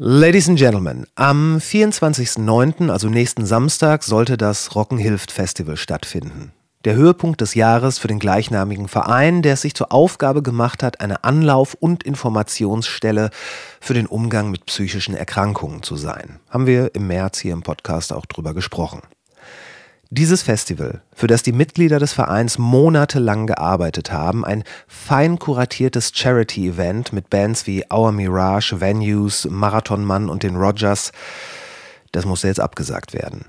[0.00, 6.52] Ladies and Gentlemen, am 24.09., also nächsten Samstag, sollte das Rocken hilft Festival stattfinden.
[6.84, 11.00] Der Höhepunkt des Jahres für den gleichnamigen Verein, der es sich zur Aufgabe gemacht hat,
[11.00, 13.30] eine Anlauf- und Informationsstelle
[13.80, 16.38] für den Umgang mit psychischen Erkrankungen zu sein.
[16.48, 19.02] Haben wir im März hier im Podcast auch drüber gesprochen.
[20.10, 27.12] Dieses Festival, für das die Mitglieder des Vereins monatelang gearbeitet haben, ein fein kuratiertes Charity-Event
[27.12, 31.12] mit Bands wie Our Mirage, Venues, Marathonmann und den Rogers,
[32.12, 33.44] das musste jetzt abgesagt werden.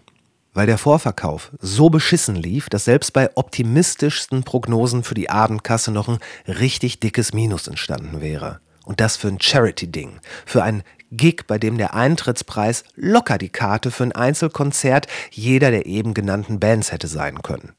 [0.53, 6.09] Weil der Vorverkauf so beschissen lief, dass selbst bei optimistischsten Prognosen für die Abendkasse noch
[6.09, 8.59] ein richtig dickes Minus entstanden wäre.
[8.83, 13.91] Und das für ein Charity-Ding, für ein Gig, bei dem der Eintrittspreis locker die Karte
[13.91, 17.73] für ein Einzelkonzert jeder der eben genannten Bands hätte sein können.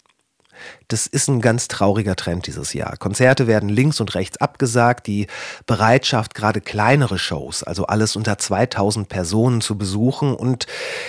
[0.89, 2.97] Das ist ein ganz trauriger Trend dieses Jahr.
[2.97, 5.07] Konzerte werden links und rechts abgesagt.
[5.07, 5.27] Die
[5.67, 10.67] Bereitschaft, gerade kleinere Shows, also alles unter 2000 Personen zu besuchen und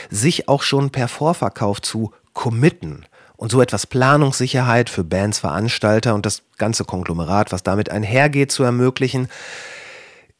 [0.10, 6.26] sich auch schon per Vorverkauf zu committen und so etwas Planungssicherheit für Bands, Veranstalter und
[6.26, 9.30] das ganze Konglomerat, was damit einhergeht, zu ermöglichen,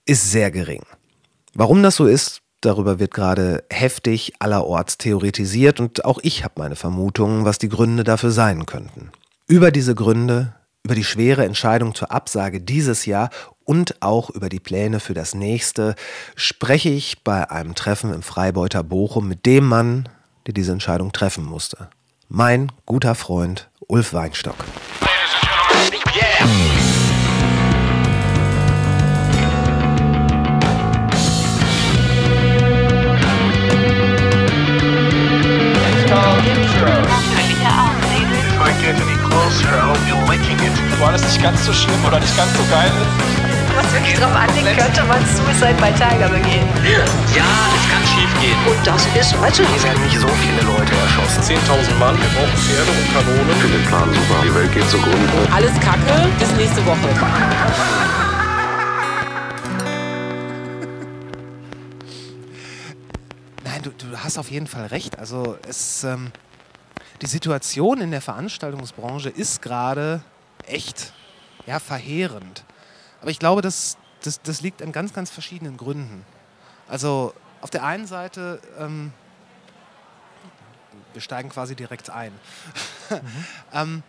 [0.06, 0.84] ist sehr gering.
[1.54, 6.76] Warum das so ist, darüber wird gerade heftig allerorts theoretisiert und auch ich habe meine
[6.76, 9.12] Vermutungen, was die Gründe dafür sein könnten.
[9.48, 13.30] Über diese Gründe, über die schwere Entscheidung zur Absage dieses Jahr
[13.66, 15.96] und auch über die Pläne für das nächste
[16.36, 20.10] spreche ich bei einem Treffen im Freibeuter Bochum mit dem Mann,
[20.48, 21.90] der diese Entscheidung treffen musste.
[22.30, 24.56] Mein guter Freund Ulf Weinstock.
[26.14, 27.01] Yeah.
[41.72, 43.08] So schlimm oder nicht ganz so geil ist.
[43.76, 46.68] Was wirklich drauf anlegen könnte man Suicide bei Tiger begehen.
[46.84, 48.58] Ja, es kann schief gehen.
[48.68, 51.56] Und das ist also Hier werden nicht so viele Leute erschossen.
[51.56, 53.50] 10.000 Mann, wir brauchen Pferde und Kanonen.
[53.52, 54.42] Ich finde den Plan super.
[54.44, 55.48] Die Welt geht zugrunde.
[55.54, 56.98] Alles Kacke, bis nächste Woche.
[63.64, 65.18] Nein, du, du hast auf jeden Fall recht.
[65.18, 66.34] Also es, ähm,
[67.22, 70.22] die Situation in der Veranstaltungsbranche ist gerade
[70.68, 71.14] echt
[71.66, 72.64] ja, verheerend.
[73.22, 76.26] Aber ich glaube, das, das, das liegt an ganz, ganz verschiedenen Gründen.
[76.88, 79.14] Also auf der einen Seite, ähm,
[81.14, 82.34] wir steigen quasi direkt ein.
[83.10, 83.20] Mhm.
[83.74, 84.04] ähm,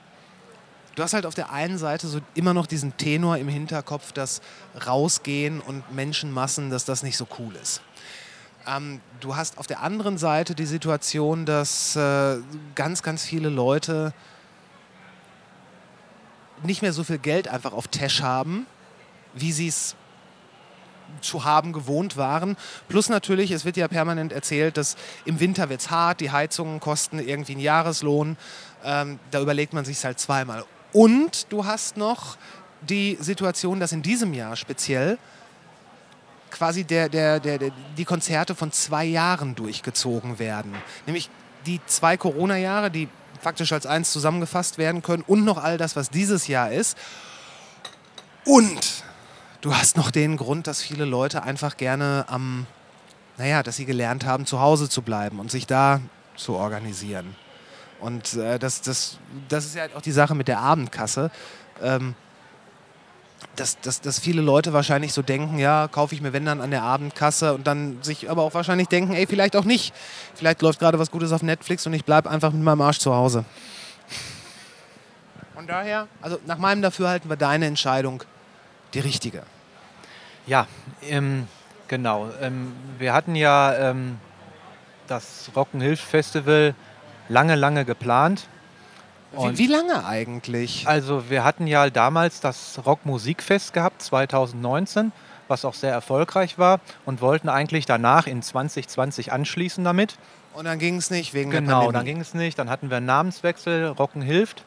[0.94, 4.40] du hast halt auf der einen Seite so immer noch diesen Tenor im Hinterkopf, dass
[4.86, 7.82] Rausgehen und Menschenmassen, dass das nicht so cool ist.
[8.66, 12.38] Ähm, du hast auf der anderen Seite die Situation, dass äh,
[12.74, 14.12] ganz, ganz viele Leute
[16.64, 18.66] nicht mehr so viel Geld einfach auf Tash haben,
[19.34, 19.96] wie sie es
[21.20, 22.56] zu haben gewohnt waren.
[22.88, 26.80] Plus natürlich, es wird ja permanent erzählt, dass im Winter wird es hart, die Heizungen
[26.80, 28.36] kosten irgendwie einen Jahreslohn.
[28.84, 30.64] Ähm, da überlegt man sich halt zweimal.
[30.92, 32.36] Und du hast noch
[32.80, 35.18] die Situation, dass in diesem Jahr speziell
[36.50, 40.74] quasi der, der, der, der, die Konzerte von zwei Jahren durchgezogen werden.
[41.06, 41.30] Nämlich
[41.66, 43.08] die zwei Corona-Jahre, die
[43.42, 46.96] faktisch als eins zusammengefasst werden können und noch all das, was dieses Jahr ist.
[48.44, 49.04] Und
[49.60, 52.66] du hast noch den Grund, dass viele Leute einfach gerne am,
[53.36, 56.00] naja, dass sie gelernt haben, zu Hause zu bleiben und sich da
[56.36, 57.36] zu organisieren.
[58.00, 61.30] Und äh, das, das, das ist ja auch die Sache mit der Abendkasse.
[61.80, 62.14] Ähm,
[63.56, 66.70] dass, dass, dass viele Leute wahrscheinlich so denken, ja, kaufe ich mir wenn dann an
[66.70, 69.94] der Abendkasse und dann sich aber auch wahrscheinlich denken, ey, vielleicht auch nicht.
[70.34, 73.14] Vielleicht läuft gerade was Gutes auf Netflix und ich bleibe einfach mit meinem Arsch zu
[73.14, 73.44] Hause.
[75.54, 78.24] Von daher, also nach meinem Dafürhalten war deine Entscheidung
[78.94, 79.42] die richtige.
[80.46, 80.66] Ja,
[81.02, 81.46] ähm,
[81.88, 82.30] genau.
[82.40, 84.18] Ähm, wir hatten ja ähm,
[85.06, 86.74] das Rock'n'Hilf-Festival
[87.28, 88.48] lange, lange geplant.
[89.36, 90.86] Wie, wie, lange eigentlich?
[90.86, 95.12] Also wir hatten ja damals das Rockmusikfest gehabt, 2019,
[95.48, 100.16] was auch sehr erfolgreich war und wollten eigentlich danach in 2020 anschließen damit.
[100.54, 101.86] Und dann ging es nicht wegen genau, der Pandemie?
[101.86, 102.58] Genau, dann ging es nicht.
[102.58, 104.64] Dann hatten wir einen Namenswechsel, Rocken hilft,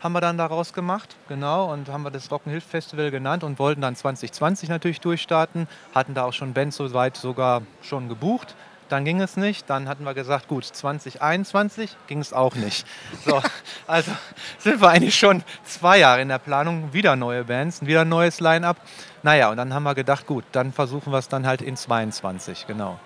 [0.00, 1.14] haben wir dann daraus gemacht.
[1.28, 5.68] Genau, und haben wir das Rocken hilft Festival genannt und wollten dann 2020 natürlich durchstarten.
[5.94, 8.56] Hatten da auch schon Bands soweit sogar schon gebucht.
[8.90, 9.70] Dann ging es nicht.
[9.70, 12.86] Dann hatten wir gesagt, gut, 2021 ging es auch nicht.
[13.24, 13.40] So,
[13.86, 14.10] also
[14.58, 18.40] sind wir eigentlich schon zwei Jahre in der Planung, wieder neue Bands, wieder ein neues
[18.40, 18.76] Line-up.
[19.22, 22.66] Naja, und dann haben wir gedacht, gut, dann versuchen wir es dann halt in 22,
[22.66, 22.98] genau.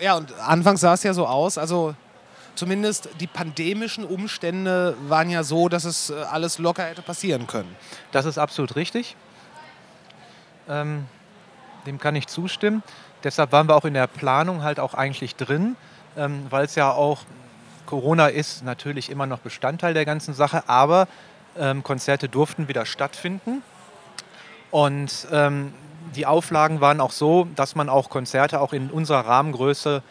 [0.00, 1.94] Ja, und anfangs sah es ja so aus, also
[2.54, 7.76] zumindest die pandemischen Umstände waren ja so, dass es äh, alles locker hätte passieren können.
[8.12, 9.14] Das ist absolut richtig.
[10.68, 11.06] Ähm,
[11.86, 12.82] dem kann ich zustimmen.
[13.24, 15.76] Deshalb waren wir auch in der Planung halt auch eigentlich drin,
[16.16, 17.20] ähm, weil es ja auch
[17.86, 21.08] Corona ist natürlich immer noch Bestandteil der ganzen Sache, aber
[21.58, 23.62] ähm, Konzerte durften wieder stattfinden.
[24.70, 25.74] Und ähm,
[26.16, 30.02] die Auflagen waren auch so, dass man auch Konzerte auch in unserer Rahmengröße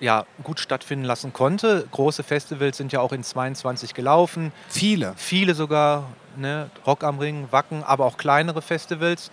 [0.00, 1.86] ja, gut stattfinden lassen konnte.
[1.90, 4.52] Große Festivals sind ja auch in 22 gelaufen.
[4.68, 5.12] Viele.
[5.16, 6.04] Viele sogar,
[6.36, 6.70] ne?
[6.86, 9.30] Rock am Ring, Wacken, aber auch kleinere Festivals.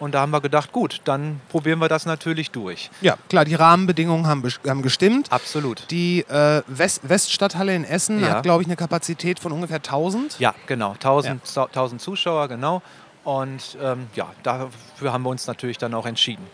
[0.00, 2.88] Und da haben wir gedacht, gut, dann probieren wir das natürlich durch.
[3.00, 5.32] Ja, klar, die Rahmenbedingungen haben, haben gestimmt.
[5.32, 5.82] Absolut.
[5.90, 8.28] Die äh, West Weststadthalle in Essen Ja.
[8.36, 10.38] hat, glaube ich, eine Kapazität von ungefähr 1000.
[10.38, 10.92] Ja, genau.
[10.92, 12.80] 1000, 1000 Zuschauer, genau.
[13.24, 16.46] Und ähm, ja, dafür haben wir uns natürlich dann auch entschieden.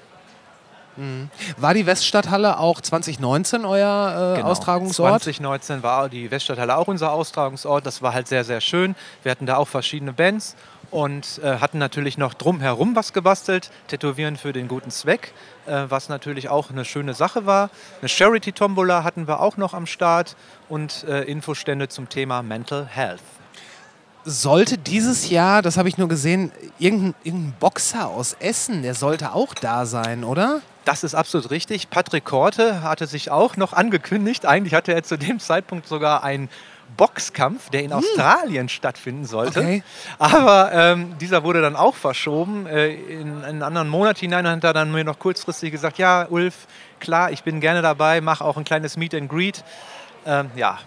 [1.56, 4.48] War die Weststadthalle auch 2019 euer äh, Genau.
[4.50, 5.24] Austragungsort?
[5.24, 7.84] 2019 war die Weststadthalle auch unser Austragungsort.
[7.84, 8.94] Das war halt sehr, sehr schön.
[9.24, 10.54] Wir hatten da auch verschiedene Bands
[10.94, 13.72] und äh, hatten natürlich noch drumherum was gebastelt.
[13.88, 15.32] Tätowieren für den guten Zweck,
[15.66, 17.70] äh, was natürlich auch eine schöne Sache war.
[18.00, 20.36] Eine Charity-Tombola hatten wir auch noch am Start
[20.68, 23.20] und äh, Infostände zum Thema Mental Health.
[24.24, 29.34] Sollte dieses Jahr, das habe ich nur gesehen, irgendein, irgendein Boxer aus Essen, der sollte
[29.34, 30.60] auch da sein, oder?
[30.84, 31.90] Das ist absolut richtig.
[31.90, 34.46] Patrick Korte hatte sich auch noch angekündigt.
[34.46, 36.48] Eigentlich hatte er zu dem Zeitpunkt sogar einen
[36.96, 39.60] Boxkampf, der in Australien stattfinden sollte.
[39.60, 39.82] Okay.
[40.18, 44.46] Aber ähm, dieser wurde dann auch verschoben äh, in einen anderen Monat hinein.
[44.46, 46.66] Hat er dann mir noch kurzfristig gesagt, ja, Ulf,
[47.00, 49.64] klar, ich bin gerne dabei, mache auch ein kleines Meet and Greet.
[50.26, 50.78] Ähm, ja,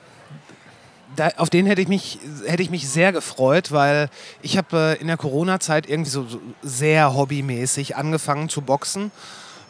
[1.16, 4.10] Da, auf den hätte ich, mich, hätte ich mich sehr gefreut, weil
[4.42, 9.12] ich habe äh, in der Corona-Zeit irgendwie so, so sehr hobbymäßig angefangen zu boxen.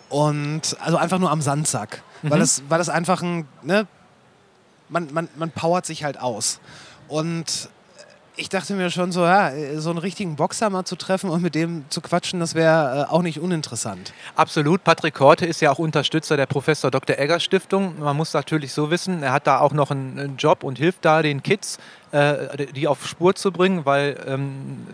[0.09, 2.01] Und also einfach nur am Sandsack.
[2.23, 3.87] Weil, das, weil das einfach ein, ne,
[4.89, 6.59] man, man, man powert sich halt aus.
[7.07, 7.69] Und
[8.37, 11.55] ich dachte mir schon so, ja, so einen richtigen Boxer mal zu treffen und mit
[11.55, 14.13] dem zu quatschen, das wäre äh, auch nicht uninteressant.
[14.35, 14.83] Absolut.
[14.83, 17.17] Patrick Korte ist ja auch Unterstützer der Professor Dr.
[17.17, 17.99] Egger Stiftung.
[17.99, 21.03] Man muss natürlich so wissen, er hat da auch noch einen, einen Job und hilft
[21.03, 21.79] da den Kids,
[22.11, 24.85] äh, die auf Spur zu bringen, weil ähm,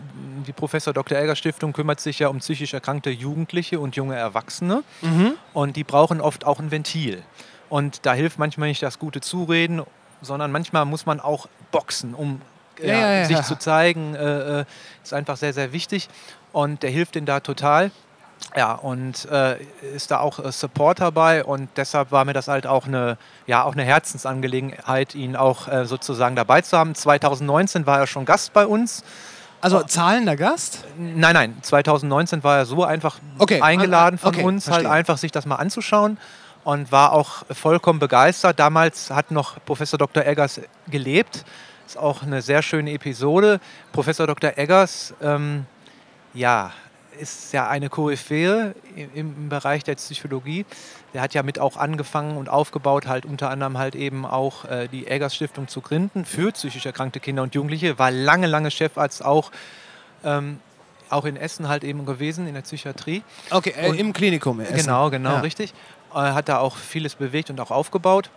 [0.46, 1.18] die Professor Dr.
[1.18, 4.82] Egger Stiftung kümmert sich ja um psychisch erkrankte Jugendliche und junge Erwachsene.
[5.52, 7.22] Und die brauchen oft auch ein Ventil.
[7.74, 9.82] Und da hilft manchmal nicht das gute Zureden,
[10.22, 12.40] sondern manchmal muss man auch boxen, um
[12.78, 14.14] Ja, ja, ja, sich zu zeigen.
[14.14, 14.64] Äh, äh,
[15.02, 16.08] ist einfach sehr, sehr wichtig.
[16.52, 17.90] Und der hilft ihnen da total.
[18.56, 19.56] Ja, und äh,
[19.92, 23.18] ist da auch äh, Support dabei und deshalb war mir das halt auch eine,
[23.48, 26.94] ja, auch eine Herzensangelegenheit, ihn auch äh, sozusagen dabei zu haben.
[26.94, 29.02] 2019 war er schon Gast bei uns.
[29.60, 30.84] Also zahlender Gast?
[30.96, 34.92] Nein, nein, 2019 war er so einfach Okay, eingeladen ah, von okay, uns, halt verstehe.
[34.92, 36.18] einfach sich das mal anzuschauen
[36.64, 38.58] und war auch vollkommen begeistert.
[38.58, 40.24] Damals hat noch Professor Dr.
[40.24, 41.44] Eggers gelebt.
[41.86, 43.60] Ist auch eine sehr schöne Episode.
[43.92, 44.56] Professor Dr.
[44.56, 45.66] Eggers, ähm,
[46.32, 46.72] ja,
[47.20, 48.74] ist ja eine Koryphäe
[49.14, 50.64] im, Bereich der Psychologie.
[51.12, 54.88] Der hat ja mit auch angefangen und aufgebaut, halt unter anderem halt eben auch äh,
[54.88, 57.98] die Eggers Stiftung zu gründen für psychisch erkrankte Kinder und Jugendliche.
[57.98, 59.52] War lange, lange Chefarzt auch,
[60.24, 60.58] ähm,
[61.10, 63.22] auch in Essen halt eben gewesen, in der Psychiatrie.
[63.50, 64.58] Okay, äh, Und- im Klinikum.
[64.58, 64.76] in Essen.
[64.78, 65.40] Genau, genau, Ja.
[65.40, 65.72] richtig.
[66.14, 68.30] Äh, hat da auch vieles bewegt und auch aufgebaut.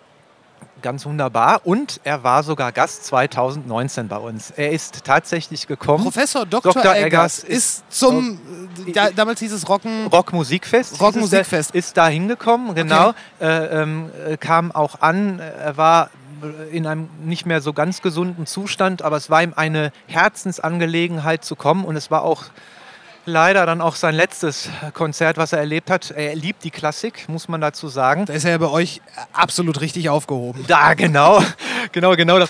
[0.82, 1.62] Ganz wunderbar.
[1.64, 4.52] Und er war sogar Gast 2019 bei uns.
[4.52, 6.04] Er ist tatsächlich gekommen.
[6.04, 6.74] Professor Dr.
[6.74, 6.96] Dr.
[6.96, 8.40] Eggers Eggers ist zum,
[8.88, 10.08] äh, da, damals hieß es Rocken.
[10.08, 11.00] Rockmusikfest.
[11.02, 11.72] Rockmusikfest.
[11.72, 13.14] Ist, ist da hingekommen, genau.
[13.40, 15.40] Äh, ähm, äh, kam auch an.
[15.40, 16.10] Er war
[16.72, 21.56] in einem nicht mehr so ganz gesunden Zustand, aber es war ihm eine Herzensangelegenheit zu
[21.56, 22.46] kommen und es war auch
[23.28, 26.12] leider dann auch sein letztes Konzert, was er erlebt hat.
[26.12, 28.26] Er liebt die Klassik, muss man dazu sagen.
[28.26, 29.02] Da ist er ja bei euch
[29.34, 30.66] absolut richtig aufgehoben.
[30.68, 31.44] Da, genau,
[31.92, 32.50] genau, genau das.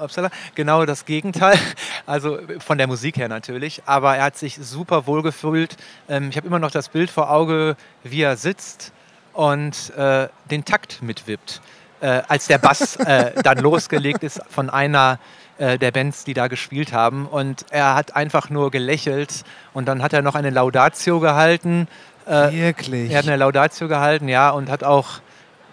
[0.00, 1.58] Upsala, genau das Gegenteil.
[2.06, 3.82] Also von der Musik her natürlich.
[3.84, 5.76] Aber er hat sich super wohl gefühlt.
[6.08, 8.92] Ähm, ich habe immer noch das Bild vor Auge, wie er sitzt
[9.34, 11.60] und äh, den Takt mitwippt.
[12.00, 15.18] Äh, als der Bass äh, dann losgelegt ist von einer
[15.58, 17.26] äh, der Bands, die da gespielt haben.
[17.26, 19.44] Und er hat einfach nur gelächelt.
[19.72, 21.88] Und dann hat er noch eine Laudatio gehalten.
[22.26, 23.10] Äh, Wirklich.
[23.10, 25.20] er hat eine Laudatio gehalten, ja, und hat auch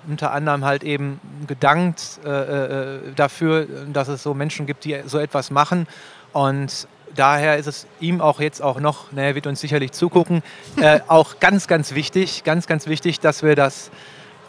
[0.07, 5.19] unter anderem halt eben gedankt äh, äh, dafür, dass es so Menschen gibt, die so
[5.19, 5.87] etwas machen.
[6.31, 10.43] Und daher ist es ihm auch jetzt auch noch, ne, er wird uns sicherlich zugucken,
[10.81, 13.91] äh, auch ganz, ganz wichtig, ganz, ganz wichtig, dass wir das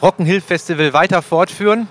[0.03, 1.89] Rock'n'Hill-Festival weiter fortführen.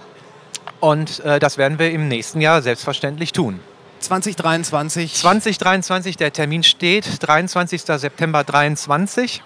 [0.80, 3.60] Und äh, das werden wir im nächsten Jahr selbstverständlich tun.
[4.00, 5.14] 2023.
[5.16, 7.82] 2023, der Termin steht, 23.
[7.82, 9.42] September 23.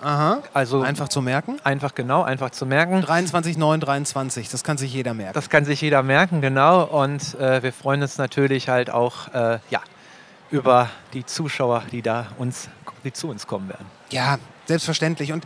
[0.00, 0.42] Aha.
[0.52, 1.58] Also Einfach zu merken.
[1.64, 3.00] einfach genau, einfach zu merken.
[3.00, 4.48] 23, 9, 23.
[4.48, 5.34] Das kann sich jeder merken.
[5.34, 6.84] Das kann sich jeder merken, genau.
[6.84, 9.80] Und äh, wir freuen uns natürlich halt auch äh, ja,
[10.50, 12.68] über die Zuschauer, die da uns,
[13.04, 13.86] die zu uns kommen werden.
[14.10, 15.32] Ja, selbstverständlich.
[15.32, 15.44] Und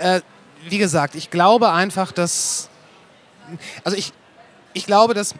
[0.00, 0.20] äh,
[0.68, 2.68] wie gesagt, ich glaube einfach, dass.
[3.82, 4.12] Also ich,
[4.72, 5.34] ich glaube, dass.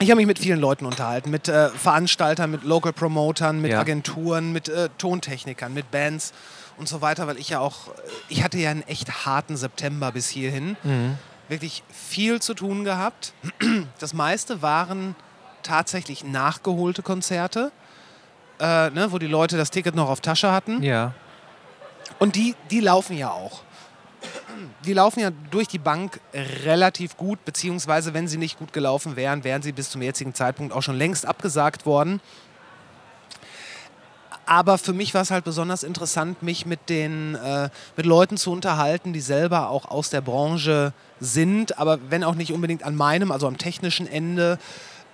[0.00, 3.80] Ich habe mich mit vielen Leuten unterhalten, mit äh, Veranstaltern, mit Local Promotern, mit Ja.
[3.80, 6.32] Agenturen, mit äh, Tontechnikern, mit Bands
[6.76, 7.88] und so weiter, weil ich ja auch,
[8.28, 10.76] ich hatte ja einen echt harten September bis hierhin.
[11.48, 13.32] Wirklich viel zu tun gehabt.
[13.98, 15.16] Das meiste waren
[15.64, 17.72] tatsächlich nachgeholte Konzerte,
[18.60, 20.80] äh, ne, wo die Leute das Ticket noch auf Tasche hatten.
[20.84, 21.12] Ja.
[22.20, 23.62] Und die, die laufen ja auch.
[24.84, 26.20] Die laufen ja durch die Bank
[26.64, 30.72] relativ gut, beziehungsweise wenn sie nicht gut gelaufen wären, wären sie bis zum jetzigen Zeitpunkt
[30.72, 32.20] auch schon längst abgesagt worden.
[34.46, 38.50] Aber für mich war es halt besonders interessant, mich mit den äh, mit Leuten zu
[38.50, 43.30] unterhalten, die selber auch aus der Branche sind, aber wenn auch nicht unbedingt an meinem,
[43.30, 44.58] also am technischen Ende,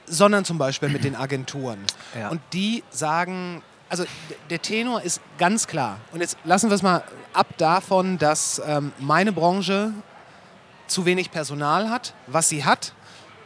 [0.06, 1.78] sondern zum Beispiel mit den Agenturen.
[2.16, 2.28] Ja.
[2.28, 3.62] Und die sagen,
[3.94, 4.10] also
[4.50, 6.00] der Tenor ist ganz klar.
[6.10, 9.92] Und jetzt lassen wir es mal ab davon, dass ähm, meine Branche
[10.88, 12.92] zu wenig Personal hat, was sie hat.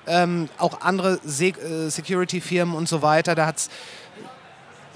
[0.06, 3.68] Ähm, auch andere Se äh, Security-Firmen und so weiter, da hat's,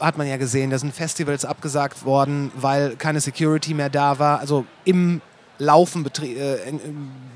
[0.00, 4.40] hat man ja gesehen, da sind Festivals abgesagt worden, weil keine Security mehr da war.
[4.40, 5.20] Also im
[5.58, 6.56] Laufen äh,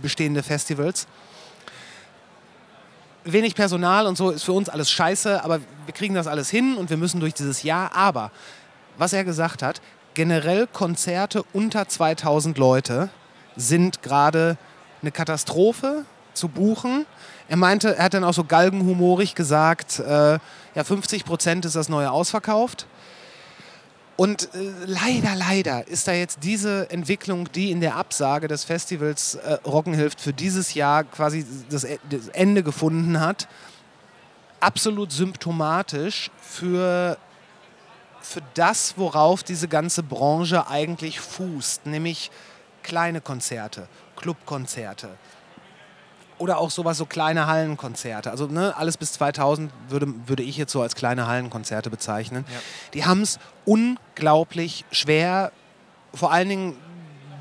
[0.01, 1.07] bestehende Festivals.
[3.33, 6.77] Wenig Personal und so ist für uns alles scheiße, aber wir kriegen das alles hin
[6.77, 7.95] und wir müssen durch dieses Jahr.
[7.95, 8.31] Aber
[8.99, 9.81] was er gesagt hat,
[10.15, 13.11] generell Konzerte unter 2000 Leute
[13.57, 14.57] sind gerade
[15.03, 16.05] eine Katastrophe
[16.35, 17.07] zu buchen.
[17.49, 20.39] Er meinte, er hat dann auch so galgenhumorig gesagt, äh,
[20.75, 22.87] ja 50 Prozent ist das neue ausverkauft.
[24.17, 29.35] Und äh, leider, leider ist da jetzt diese Entwicklung, die in der Absage des Festivals
[29.35, 33.47] äh, Rocken für dieses Jahr quasi das, E- das Ende gefunden hat,
[34.61, 37.19] absolut symptomatisch für,
[38.23, 42.31] für das, worauf diese ganze Branche eigentlich fußt, nämlich
[42.83, 45.11] kleine Konzerte, Clubkonzerte
[46.39, 48.31] oder auch sowas, so kleine Hallenkonzerte.
[48.31, 52.45] Also ne, alles bis 2000 würde, würde ich jetzt so als kleine Hallenkonzerte bezeichnen.
[52.95, 55.53] Die haben es unglaublich schwer,
[56.15, 56.77] vor allen Dingen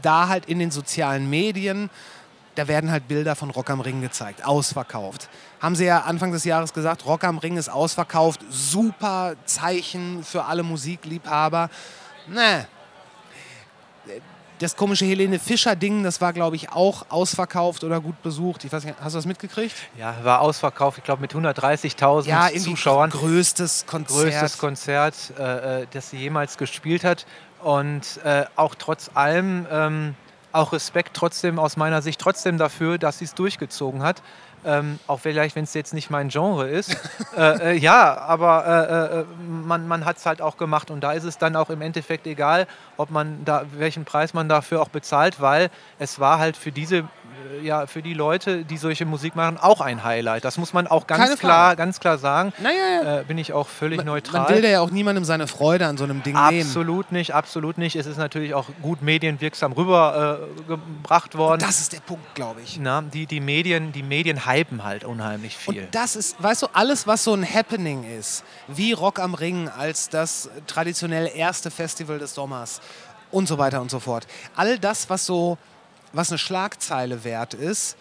[0.01, 1.89] da halt in den sozialen Medien.
[2.55, 5.29] Da werden halt Bilder von Rock am Ring gezeigt, ausverkauft.
[5.59, 10.45] Haben sie ja Anfang des Jahres gesagt, Rock am Ring ist ausverkauft, super Zeichen für
[10.45, 11.69] alle Musikliebhaber.
[12.27, 12.65] Ne,
[14.59, 18.63] das komische Helene Fischer-Ding, das war, glaube ich, auch ausverkauft oder gut besucht.
[18.63, 19.75] Ich weiß nicht, hast du das mitgekriegt?
[19.97, 23.09] Ja, war ausverkauft, ich glaube mit 130.000 Ja, Zuschauern.
[23.09, 24.21] größtes Konzert.
[24.21, 27.25] Größtes Konzert, äh, äh, das sie jemals gespielt hat.
[27.61, 30.15] Und äh, auch trotz allem, ähm,
[30.51, 34.21] auch Respekt trotzdem aus meiner Sicht trotzdem dafür, dass sie es durchgezogen hat.
[34.65, 36.97] Ähm, auch vielleicht, wenn es jetzt nicht mein Genre ist.
[37.37, 41.11] äh, äh, ja, aber äh, äh, man, man hat es halt auch gemacht und da
[41.11, 42.65] ist es dann auch im Endeffekt egal,
[42.97, 45.69] ob man da, welchen Preis man dafür auch bezahlt, weil
[45.99, 47.07] es war halt für diese,
[47.61, 50.45] ja, für die Leute, die solche Musik machen, auch ein Highlight.
[50.45, 52.53] Das muss man auch ganz klar, ganz klar sagen.
[52.61, 53.19] Naja, ja.
[53.19, 54.43] Äh, bin ich auch völlig neutral.
[54.43, 56.67] Man will ja auch niemandem seine Freude an so einem Ding nehmen.
[56.67, 57.95] Absolut nicht, absolut nicht.
[57.95, 61.61] Es ist natürlich auch gut medienwirksam rübergebracht worden.
[61.61, 62.79] Das ist der Punkt, glaube ich.
[62.79, 65.83] Na, die, die, Medien, die Medien hypen halt unheimlich viel.
[65.83, 69.69] Und das ist, weißt du, alles, was so ein Happening ist, wie Rock am Ring
[69.69, 72.81] als das traditionell erste Festival des Sommers
[73.31, 74.27] und so weiter und so fort.
[74.55, 75.57] All das, was so,
[76.15, 77.97] was eine Schlagzeile wert ist,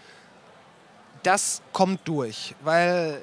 [1.23, 3.21] das kommt durch, weil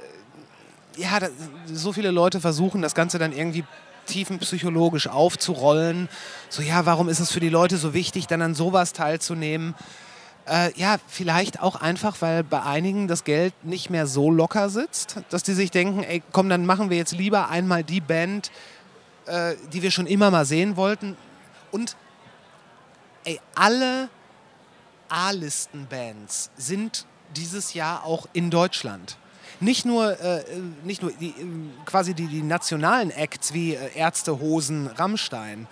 [0.98, 1.30] ja, da,
[1.66, 3.64] so viele Leute versuchen, das Ganze dann irgendwie
[4.08, 6.10] tiefenpsychologisch aufzurollen.
[6.50, 9.76] So, ja, warum ist es für die Leute so wichtig, dann an sowas teilzunehmen?
[10.48, 15.18] Äh, ja, vielleicht auch einfach, weil bei einigen das Geld nicht mehr so locker sitzt,
[15.30, 18.52] dass die sich denken, ey, komm, dann machen wir jetzt lieber einmal die Band,
[19.28, 21.16] äh, die wir schon immer mal sehen wollten.
[21.72, 21.96] Und
[23.24, 24.10] ey, alle
[25.12, 29.18] A-Listen-Bands sind dieses Jahr auch in Deutschland.
[29.60, 30.44] Nicht nur, äh,
[30.84, 31.34] nicht nur die, äh,
[31.86, 35.68] quasi die, die nationalen Acts wie äh, Ärzte, Hosen, Rammstein.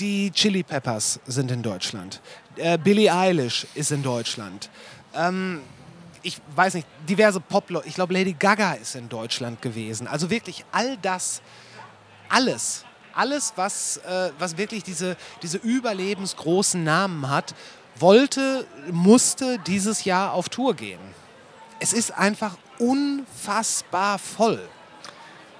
[0.00, 2.20] Die Chili Peppers sind in Deutschland.
[2.56, 4.68] Äh, Billie Eilish ist in Deutschland.
[5.14, 5.62] Ähm,
[6.22, 10.08] ich weiß nicht, diverse pop Ich glaube, Lady Gaga ist in Deutschland gewesen.
[10.08, 11.42] Also wirklich all das,
[12.28, 17.54] alles, alles, was, äh, was wirklich diese, diese überlebensgroßen Namen hat,
[17.96, 21.00] wollte, musste dieses Jahr auf Tour gehen.
[21.80, 24.60] Es ist einfach unfassbar voll.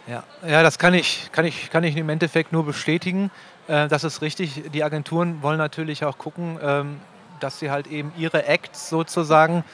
[0.06, 3.30] Ja, ja das kann ich, kann, ich, kann ich im Endeffekt nur bestätigen.
[3.68, 4.70] Äh, das ist richtig.
[4.72, 7.00] Die Agenturen wollen natürlich auch gucken, ähm,
[7.40, 9.64] dass sie halt eben ihre Acts sozusagen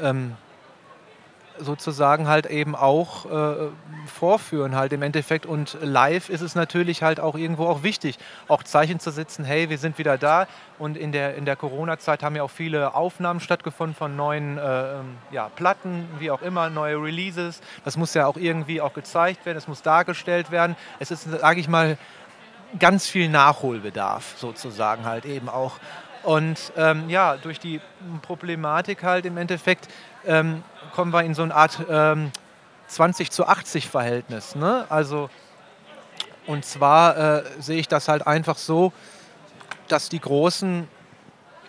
[0.00, 0.36] ähm,
[1.60, 3.68] sozusagen halt eben auch äh,
[4.06, 5.46] vorführen halt im Endeffekt.
[5.46, 9.70] Und live ist es natürlich halt auch irgendwo auch wichtig, auch Zeichen zu setzen, hey,
[9.70, 10.46] wir sind wieder da.
[10.78, 14.94] Und in der, in der Corona-Zeit haben ja auch viele Aufnahmen stattgefunden von neuen äh,
[15.30, 17.60] ja, Platten, wie auch immer, neue Releases.
[17.84, 20.76] Das muss ja auch irgendwie auch gezeigt werden, es muss dargestellt werden.
[20.98, 21.98] Es ist, sage ich mal,
[22.78, 25.78] ganz viel Nachholbedarf sozusagen halt eben auch.
[26.22, 27.80] Und ähm, ja, durch die
[28.22, 29.88] Problematik halt im Endeffekt
[30.26, 30.62] ähm,
[30.98, 32.32] kommen wir in so eine Art ähm,
[32.88, 34.56] 20 zu 80 Verhältnis.
[34.56, 34.84] Ne?
[34.88, 35.30] Also,
[36.48, 38.92] und zwar äh, sehe ich das halt einfach so,
[39.86, 40.88] dass die Großen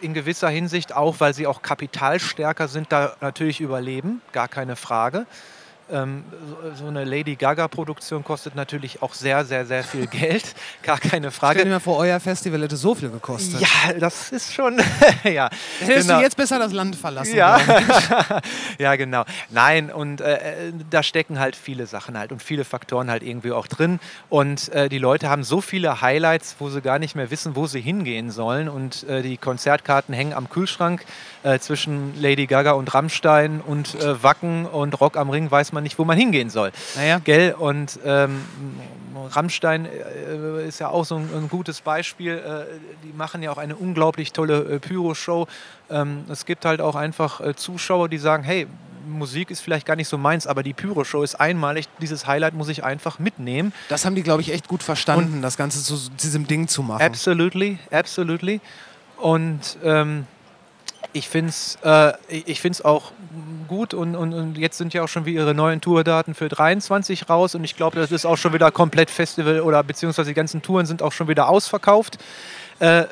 [0.01, 5.27] in gewisser Hinsicht auch, weil sie auch kapitalstärker sind, da natürlich überleben, gar keine Frage.
[5.91, 6.23] Ähm,
[6.75, 10.55] so, eine Lady Gaga-Produktion kostet natürlich auch sehr, sehr, sehr viel Geld.
[10.83, 11.59] Gar keine Frage.
[11.59, 13.61] Stell dir mal vor, euer Festival hätte so viel gekostet.
[13.61, 14.77] Ja, das ist schon.
[15.23, 16.19] ja, Hättest genau.
[16.19, 17.35] du jetzt besser das Land verlassen.
[17.35, 17.59] Ja,
[18.77, 19.25] ja genau.
[19.49, 23.67] Nein, und äh, da stecken halt viele Sachen halt und viele Faktoren halt irgendwie auch
[23.67, 23.99] drin.
[24.29, 27.67] Und äh, die Leute haben so viele Highlights, wo sie gar nicht mehr wissen, wo
[27.67, 28.69] sie hingehen sollen.
[28.69, 31.03] Und äh, die Konzertkarten hängen am Kühlschrank
[31.43, 35.78] äh, zwischen Lady Gaga und Rammstein und äh, Wacken und Rock am Ring weiß man
[35.81, 36.71] nicht, wo man hingehen soll.
[36.95, 37.19] Naja.
[37.23, 37.53] Gell?
[37.57, 38.41] Und ähm,
[39.31, 42.33] Rammstein äh, ist ja auch so ein, ein gutes Beispiel.
[42.37, 45.47] Äh, die machen ja auch eine unglaublich tolle äh, Pyro-Show.
[45.89, 48.67] Ähm, es gibt halt auch einfach äh, Zuschauer, die sagen, hey,
[49.07, 51.87] Musik ist vielleicht gar nicht so meins, aber die Pyro-Show ist einmalig.
[51.99, 53.73] Dieses Highlight muss ich einfach mitnehmen.
[53.89, 56.83] Das haben die, glaube ich, echt gut verstanden, und das Ganze zu diesem Ding zu
[56.83, 57.01] machen.
[57.01, 58.61] Absolutely, absolutely.
[59.17, 60.25] Und ähm,
[61.13, 63.11] ich finde es äh, ich find's auch
[63.67, 67.29] gut und, und, und, jetzt sind ja auch schon wieder ihre neuen Tourdaten für 23
[67.29, 70.61] raus und ich glaube, das ist auch schon wieder komplett Festival oder beziehungsweise die ganzen
[70.61, 72.17] Touren sind auch schon wieder ausverkauft.
[72.79, 73.05] Äh,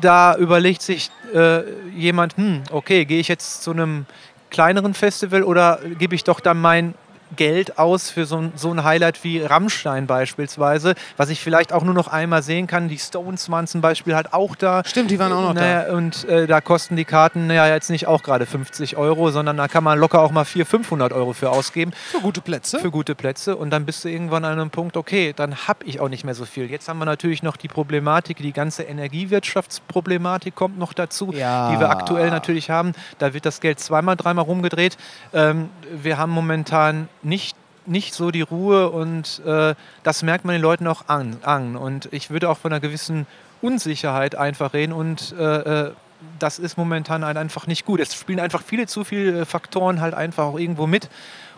[0.00, 1.62] da überlegt sich äh,
[1.94, 4.06] jemand, hm, okay, gehe ich jetzt zu einem
[4.50, 6.94] kleineren Festival oder gebe ich doch dann mein
[7.34, 11.82] Geld aus für so ein, so ein Highlight wie Rammstein beispielsweise, was ich vielleicht auch
[11.82, 12.88] nur noch einmal sehen kann.
[12.88, 14.82] Die Stones waren zum Beispiel halt auch da.
[14.84, 15.96] Stimmt, die waren auch noch naja, da.
[15.96, 19.68] Und äh, da kosten die Karten ja jetzt nicht auch gerade 50 Euro, sondern da
[19.68, 21.92] kann man locker auch mal 400, 500 Euro für ausgeben.
[22.10, 22.78] Für gute Plätze.
[22.78, 23.56] Für gute Plätze.
[23.56, 26.34] Und dann bist du irgendwann an einem Punkt, okay, dann habe ich auch nicht mehr
[26.34, 26.70] so viel.
[26.70, 31.72] Jetzt haben wir natürlich noch die Problematik, die ganze Energiewirtschaftsproblematik kommt noch dazu, ja.
[31.72, 32.92] die wir aktuell natürlich haben.
[33.18, 34.96] Da wird das Geld zweimal, dreimal rumgedreht.
[35.32, 40.62] Ähm, wir haben momentan nicht, nicht so die Ruhe und äh, das merkt man den
[40.62, 41.76] Leuten auch an, an.
[41.76, 43.26] Und ich würde auch von einer gewissen
[43.60, 45.92] Unsicherheit einfach reden und äh, äh,
[46.38, 48.00] das ist momentan halt einfach nicht gut.
[48.00, 51.10] Es spielen einfach viele zu viele Faktoren halt einfach auch irgendwo mit,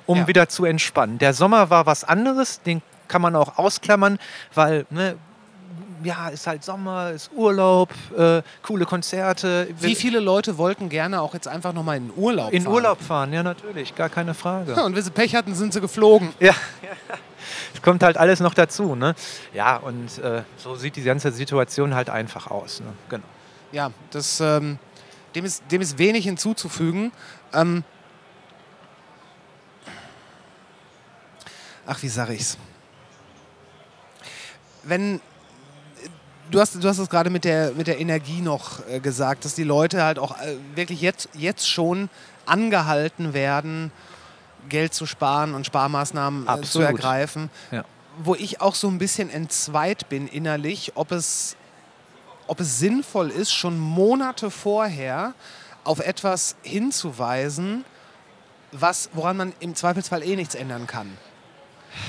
[0.06, 0.26] um ja.
[0.26, 1.18] wieder zu entspannen.
[1.18, 4.18] Der Sommer war was anderes, den kann man auch ausklammern,
[4.54, 5.16] weil ne,
[6.02, 9.68] ja, ist halt Sommer, ist Urlaub, äh, coole Konzerte.
[9.80, 12.72] Wie viele Leute wollten gerne auch jetzt einfach nochmal in Urlaub in fahren?
[12.72, 14.72] In Urlaub fahren, ja natürlich, gar keine Frage.
[14.72, 16.32] Ja, und wenn sie Pech hatten, sind sie geflogen.
[16.40, 16.54] Ja,
[17.74, 18.94] es kommt halt alles noch dazu.
[18.94, 19.14] Ne?
[19.52, 22.80] Ja, und äh, so sieht die ganze Situation halt einfach aus.
[22.80, 22.92] Ne?
[23.08, 23.26] Genau.
[23.72, 24.78] Ja, das, ähm,
[25.34, 27.12] dem, ist, dem ist wenig hinzuzufügen.
[27.52, 27.84] Ähm,
[31.86, 32.56] ach, wie sage ich's?
[34.82, 35.20] Wenn
[36.50, 39.54] du hast, du hast es gerade mit der, mit der Energie noch äh, gesagt, dass
[39.54, 42.08] die Leute halt auch äh, wirklich jetzt, jetzt schon
[42.46, 43.92] angehalten werden,
[44.68, 47.50] Geld zu sparen und Sparmaßnahmen äh, zu ergreifen.
[47.70, 47.84] Ja.
[48.22, 51.56] Wo ich auch so ein bisschen entzweit bin innerlich, ob es,
[52.46, 55.34] ob es sinnvoll ist, schon Monate vorher
[55.84, 57.84] auf etwas hinzuweisen,
[58.72, 61.16] was, woran man im Zweifelsfall eh nichts ändern kann.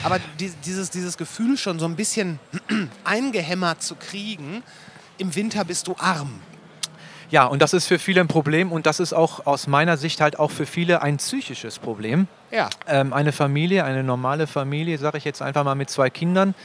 [0.04, 2.40] Aber die, dieses, dieses Gefühl schon so ein bisschen
[3.04, 4.64] eingehämmert zu kriegen,
[5.18, 6.40] im Winter bist du arm.
[7.32, 10.20] Ja, und das ist für viele ein Problem und das ist auch aus meiner Sicht
[10.20, 12.28] halt auch für viele ein psychisches Problem.
[12.50, 12.70] Ja.
[12.88, 16.56] Ähm, eine Familie, eine normale Familie, sage ich jetzt einfach mal mit zwei Kindern,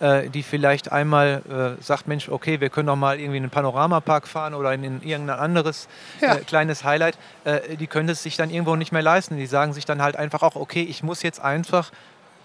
[0.00, 3.50] äh, die vielleicht einmal äh, sagt, Mensch, okay, wir können doch mal irgendwie in einen
[3.50, 5.88] Panoramapark fahren oder in, in irgendein anderes
[6.22, 6.36] ja.
[6.36, 9.36] äh, kleines Highlight, äh, die können es sich dann irgendwo nicht mehr leisten.
[9.36, 11.90] Die sagen sich dann halt einfach auch, okay, ich muss jetzt einfach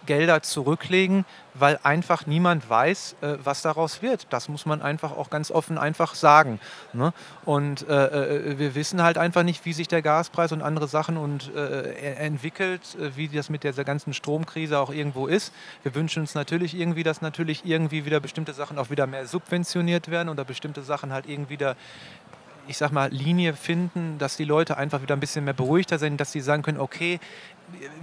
[0.09, 4.25] Gelder zurücklegen, weil einfach niemand weiß, äh, was daraus wird.
[4.31, 6.59] Das muss man einfach auch ganz offen einfach sagen.
[6.93, 7.13] Ne?
[7.45, 11.15] Und äh, äh wir wissen halt einfach nicht, wie sich der Gaspreis und andere Sachen
[11.15, 15.53] und, äh, entwickelt, äh, wie das mit dieser ganzen Stromkrise auch irgendwo ist.
[15.83, 20.09] Wir wünschen uns natürlich irgendwie, dass natürlich irgendwie wieder bestimmte Sachen auch wieder mehr subventioniert
[20.09, 21.75] werden oder bestimmte Sachen halt irgendwie wieder
[22.67, 26.21] ich sag mal, Linie finden, dass die Leute einfach wieder ein bisschen mehr beruhigter sind,
[26.21, 27.19] dass sie sagen können, okay,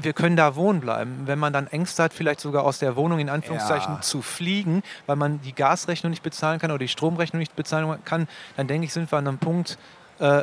[0.01, 1.23] wir können da wohnen bleiben.
[1.27, 4.01] Wenn man dann Ängste hat, vielleicht sogar aus der Wohnung in Anführungszeichen ja.
[4.01, 8.29] zu fliegen, weil man die Gasrechnung nicht bezahlen kann oder die Stromrechnung nicht bezahlen kann,
[8.57, 9.79] dann denke ich, sind wir an einem Punkt,
[10.19, 10.43] äh,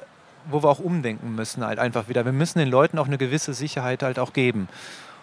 [0.49, 2.25] wo wir auch umdenken müssen halt einfach wieder.
[2.25, 4.67] Wir müssen den Leuten auch eine gewisse Sicherheit halt auch geben.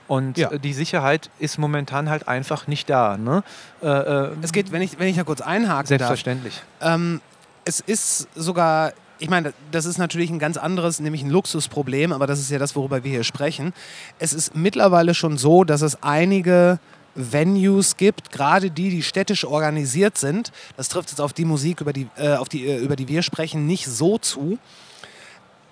[0.08, 0.50] Und Ja.
[0.50, 3.16] äh, die Sicherheit ist momentan halt einfach nicht da.
[3.16, 3.44] Ne?
[3.82, 5.88] Äh, äh, Es geht, wenn ich, wenn ich da kurz einhaken darf.
[5.88, 6.62] selbstverständlich.
[6.80, 7.20] Ähm,
[7.64, 12.26] es ist sogar, ich meine, das ist natürlich ein ganz anderes, nämlich ein Luxusproblem, aber
[12.26, 13.74] das ist ja das, worüber wir hier sprechen.
[14.18, 16.80] Es ist mittlerweile schon so, dass es einige
[17.14, 20.52] Venues gibt, gerade die, die städtisch organisiert sind.
[20.76, 23.22] Das trifft jetzt auf die Musik, über die, äh, auf die, äh, über die wir
[23.22, 24.58] sprechen, nicht so zu.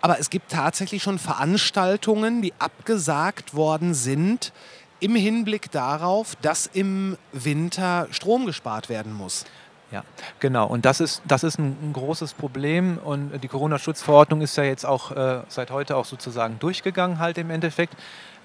[0.00, 4.52] Aber es gibt tatsächlich schon Veranstaltungen, die abgesagt worden sind
[5.00, 9.44] im Hinblick darauf, dass im Winter Strom gespart werden muss.
[9.90, 10.05] Ja,
[10.38, 10.66] genau.
[10.66, 12.98] Und das ist, das ist ein, ein großes Problem.
[12.98, 17.51] Und die Corona-Schutzverordnung ist ja jetzt auch äh, seit heute auch sozusagen durchgegangen, halt im
[17.51, 17.94] Endeffekt.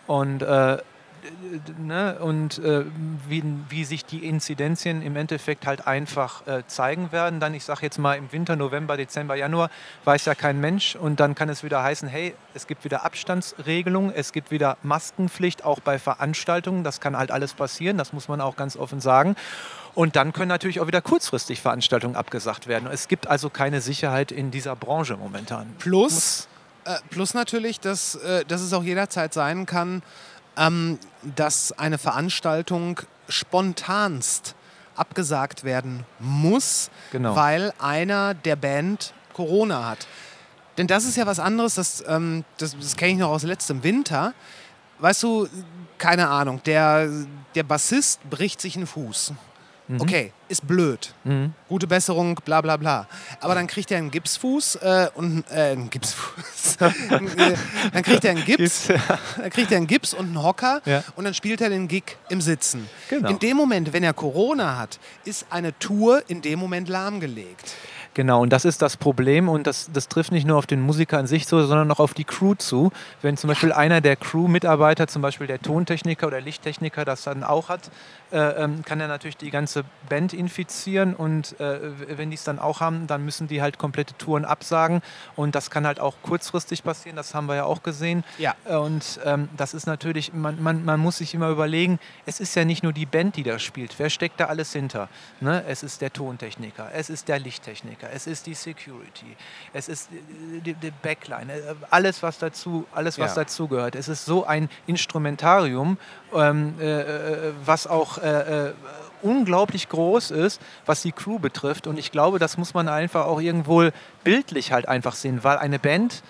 [0.08, 0.78] Und, äh,
[1.78, 2.86] ne, und äh,
[3.28, 7.40] wie, wie sich die Inzidenzien im Endeffekt halt einfach äh, zeigen werden.
[7.40, 9.70] Dann, ich sage jetzt mal im Winter, November, Dezember, Januar,
[10.06, 10.96] weiß ja kein Mensch.
[10.96, 15.64] Und dann kann es wieder heißen, hey, es gibt wieder Abstandsregelungen, es gibt wieder Maskenpflicht,
[15.64, 16.84] auch bei Veranstaltungen.
[16.84, 19.36] Das kann halt alles passieren, das muss man auch ganz offen sagen.
[19.96, 22.90] Und dann können natürlich auch wieder kurzfristig Veranstaltungen abgesagt werden.
[22.92, 25.68] Es gibt also keine Sicherheit in dieser Branche momentan.
[25.78, 26.48] Plus,
[26.86, 30.02] äh, plus natürlich, dass, äh, dass es auch jederzeit sein kann,
[30.58, 31.00] ähm,
[31.36, 34.56] dass eine Veranstaltung spontanst
[34.96, 37.36] abgesagt werden muss, Genau.
[37.36, 40.08] weil einer der Band Corona hat.
[40.78, 43.84] Denn das ist ja was anderes, das, ähm, das, das kenne ich noch aus letztem
[43.84, 44.34] Winter.
[45.00, 45.48] Weißt du,
[45.98, 47.10] keine Ahnung, der,
[47.56, 49.34] der Bassist bricht sich einen Fuß.
[50.00, 51.14] Okay, ist blöd.
[51.26, 51.54] Mhm.
[51.68, 53.08] Gute Besserung, bla bla bla.
[53.42, 56.78] Aber dann kriegt er einen Gipsfuß äh, und äh, einen Gipsfuß.
[57.10, 61.04] Dann kriegt er einen Gips, dann kriegt er einen Gips und einen Hocker Ja.
[61.16, 62.90] und dann spielt er den Gig im Sitzen.
[63.10, 63.30] Genau.
[63.30, 67.74] In dem Moment, wenn er Corona hat, ist eine Tour in dem Moment lahmgelegt.
[68.16, 71.18] Genau, und das ist das Problem und das, das trifft nicht nur auf den Musiker
[71.18, 72.92] an sich so, sondern auch auf die Crew zu.
[73.24, 77.70] Wenn zum Beispiel einer der Crew-Mitarbeiter, zum Beispiel der Tontechniker oder Lichttechniker, das dann auch
[77.70, 77.90] hat,
[78.34, 82.58] äh, ähm, kann er natürlich die ganze Band infizieren und äh, wenn die es dann
[82.58, 85.02] auch haben, dann müssen die halt komplette Touren absagen
[85.36, 88.24] und das kann halt auch kurzfristig passieren, das haben wir ja auch gesehen.
[88.40, 88.56] Ja.
[88.66, 92.66] Und ähm, das ist natürlich, man, man, man muss sich immer überlegen, es ist ja
[92.66, 94.00] nicht nur die Band, die da spielt.
[94.00, 95.10] Wer steckt da alles hinter?
[95.40, 95.64] Ne?
[95.68, 99.38] Es ist der Tontechniker, es ist der Lichttechniker, es ist die Security,
[99.74, 103.44] es ist äh, die, die Backline, äh, alles was dazu, alles was Ja.
[103.44, 103.94] dazugehört.
[103.96, 105.98] Es ist so ein Instrumentarium,
[106.36, 108.74] ähm, äh, äh, was auch äh, äh,
[109.22, 111.88] unglaublich groß ist, was die Crew betrifft.
[111.88, 113.90] Und ich glaube, das muss man einfach auch irgendwo
[114.24, 116.24] bildlich halt einfach sehen, weil eine Band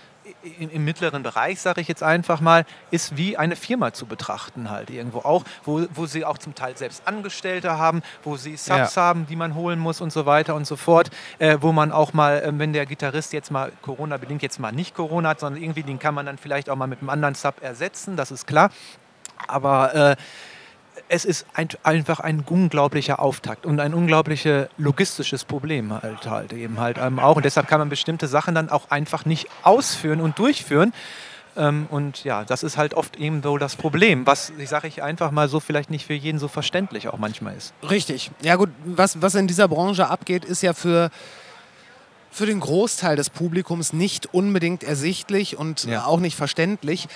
[0.60, 4.70] im, im mittleren Bereich, sage ich jetzt einfach mal, ist wie eine Firma zu betrachten
[4.70, 8.98] halt irgendwo auch, wo, wo sie auch zum Teil selbst Angestellte haben, wo sie Subs
[8.98, 12.14] haben, die man holen muss und so weiter und so fort, äh, wo man auch
[12.14, 15.84] mal, äh, wenn der Gitarrist jetzt mal Corona-bedingt jetzt mal nicht Corona hat, sondern irgendwie
[15.84, 18.70] den kann man dann vielleicht auch mal mit einem anderen Sub ersetzen, das ist klar.
[19.48, 20.16] Aber äh,
[21.10, 26.80] es ist ein, einfach ein unglaublicher Auftakt und ein unglaubliches logistisches Problem halt, halt eben
[26.80, 27.36] halt ähm, auch.
[27.36, 30.94] Und deshalb kann man bestimmte Sachen dann auch einfach nicht ausführen und durchführen.
[31.56, 35.04] Ähm, und ja, das ist halt oft eben so das Problem, was, ich sage ich
[35.04, 37.74] einfach mal so, vielleicht nicht für jeden so verständlich auch manchmal ist.
[37.88, 38.32] Richtig.
[38.42, 41.12] Ja gut, was, was in dieser Branche abgeht, ist ja für,
[42.32, 46.06] für den Großteil des Publikums nicht unbedingt ersichtlich und Ja.
[46.06, 47.08] auch nicht verständlich.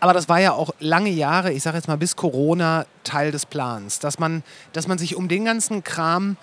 [0.00, 3.46] Aber das war ja auch lange Jahre, ich sage jetzt mal bis Corona, Teil des
[3.46, 6.36] Plans, dass man, dass man sich um den ganzen Kram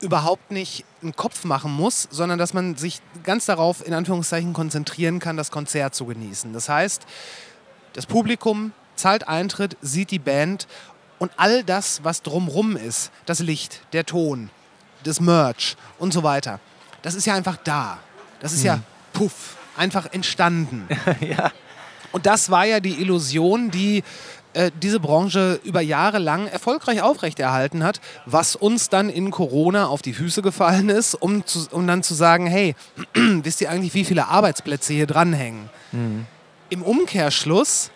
[0.00, 5.18] überhaupt nicht einen Kopf machen muss, sondern dass man sich ganz darauf in Anführungszeichen konzentrieren
[5.18, 6.52] kann, das Konzert zu genießen.
[6.52, 7.04] Das heißt,
[7.94, 10.66] das Publikum zahlt Eintritt, sieht die Band
[11.18, 14.50] und all das, was drumrum ist, das Licht, der Ton,
[15.02, 16.60] das Merch und so weiter,
[17.02, 17.98] das ist ja einfach da.
[18.40, 18.80] Das ist ja
[19.12, 20.88] puff, einfach entstanden.
[21.20, 21.50] ja.
[22.12, 24.02] Und das war ja die Illusion, die
[24.54, 30.00] äh, diese Branche über Jahre lang erfolgreich aufrechterhalten hat, was uns dann in Corona auf
[30.00, 32.74] die Füße gefallen ist, um, zu, um dann zu sagen, hey,
[33.14, 35.68] wisst ihr eigentlich, wie viele Arbeitsplätze hier dranhängen?
[36.70, 37.90] Im Umkehrschluss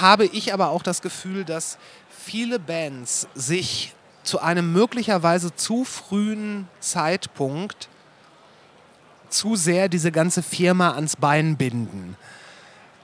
[0.00, 1.78] habe ich aber auch das Gefühl, dass
[2.10, 7.88] viele Bands sich zu einem möglicherweise zu frühen Zeitpunkt
[9.28, 12.16] zu sehr diese ganze Firma ans Bein binden.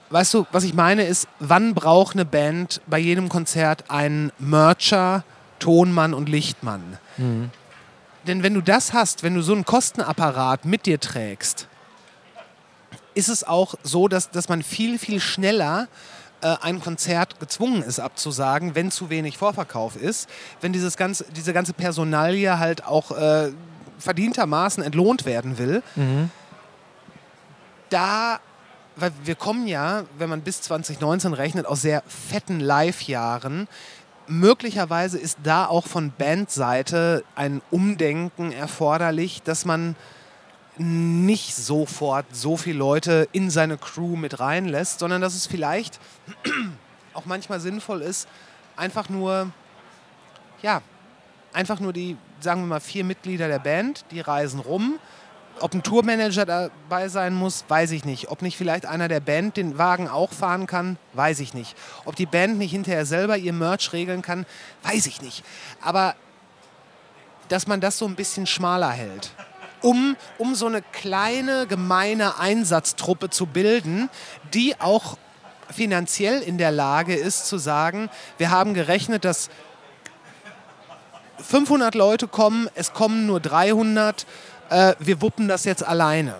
[0.09, 5.23] Weißt du, was ich meine ist, wann braucht eine Band bei jedem Konzert einen Mercher,
[5.59, 6.97] Tonmann und Lichtmann?
[8.27, 11.67] Denn wenn du das hast, wenn du so einen Kostenapparat mit dir trägst,
[13.13, 15.87] ist es auch so, dass, dass man viel, viel schneller
[16.41, 20.29] äh, ein Konzert gezwungen ist abzusagen, wenn zu wenig Vorverkauf ist,
[20.61, 23.51] wenn dieses ganze, diese ganze Personalie halt auch äh,
[23.99, 25.83] verdientermaßen entlohnt werden will.
[27.89, 28.39] da,
[28.99, 33.67] weil wir kommen ja, wenn man bis 2019 rechnet, aus sehr fetten Live-Jahren.
[34.27, 39.95] Möglicherweise ist da auch von Bandseite ein Umdenken erforderlich, dass man
[40.77, 45.99] nicht sofort so viele Leute in seine Crew mit reinlässt, sondern dass es vielleicht
[47.13, 48.27] auch manchmal sinnvoll ist,
[48.77, 49.51] einfach nur,
[50.61, 50.81] ja,
[51.51, 54.99] einfach nur die, sagen wir mal, vier Mitglieder der Band, die reisen rum.
[55.61, 58.29] Ob ein Tourmanager dabei sein muss, weiß ich nicht.
[58.29, 61.75] Ob nicht vielleicht einer der Band den Wagen auch fahren kann, weiß ich nicht.
[62.05, 64.45] Ob die Band nicht hinterher selber ihr Merch regeln kann,
[64.83, 65.43] weiß ich nicht.
[65.81, 66.15] Aber
[67.49, 69.31] dass man das so ein bisschen schmaler hält
[69.81, 74.09] um, um so eine kleine, gemeine Einsatztruppe zu bilden,
[74.53, 75.17] die auch
[75.69, 79.49] finanziell in der Lage ist zu sagen, wir haben gerechnet, dass
[81.37, 84.25] 500 Leute kommen, es kommen nur 300,
[84.69, 86.35] äh, wir wuppen das jetzt alleine.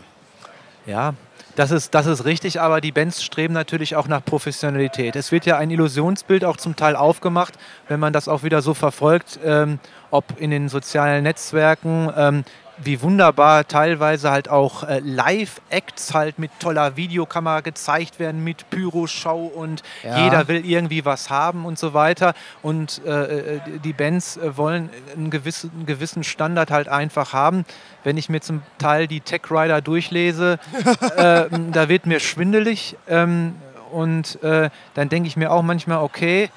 [0.85, 1.13] Ja,
[1.55, 5.15] das ist, das ist richtig, aber die Bands streben natürlich auch nach Professionalität.
[5.15, 7.55] Es wird ja ein Illusionsbild auch zum Teil aufgemacht,
[7.89, 12.43] wenn man das auch wieder so verfolgt, ähm, ob in den sozialen Netzwerken, ähm,
[12.83, 19.51] wie wunderbar teilweise halt auch äh, Live-Acts halt mit toller Videokamera gezeigt werden, mit Pyro-Show
[19.53, 20.23] und ja.
[20.23, 22.33] jeder will irgendwie was haben und so weiter.
[22.61, 27.65] Und äh, äh die Bands äh, wollen einen gewissen, einen gewissen Standard halt einfach haben.
[28.03, 30.59] Wenn ich mir zum Teil die Tech Rider durchlese,
[31.17, 32.95] äh, da wird mir schwindelig.
[33.07, 33.55] Ähm,
[33.91, 36.49] und äh, dann denke ich mir auch manchmal, okay,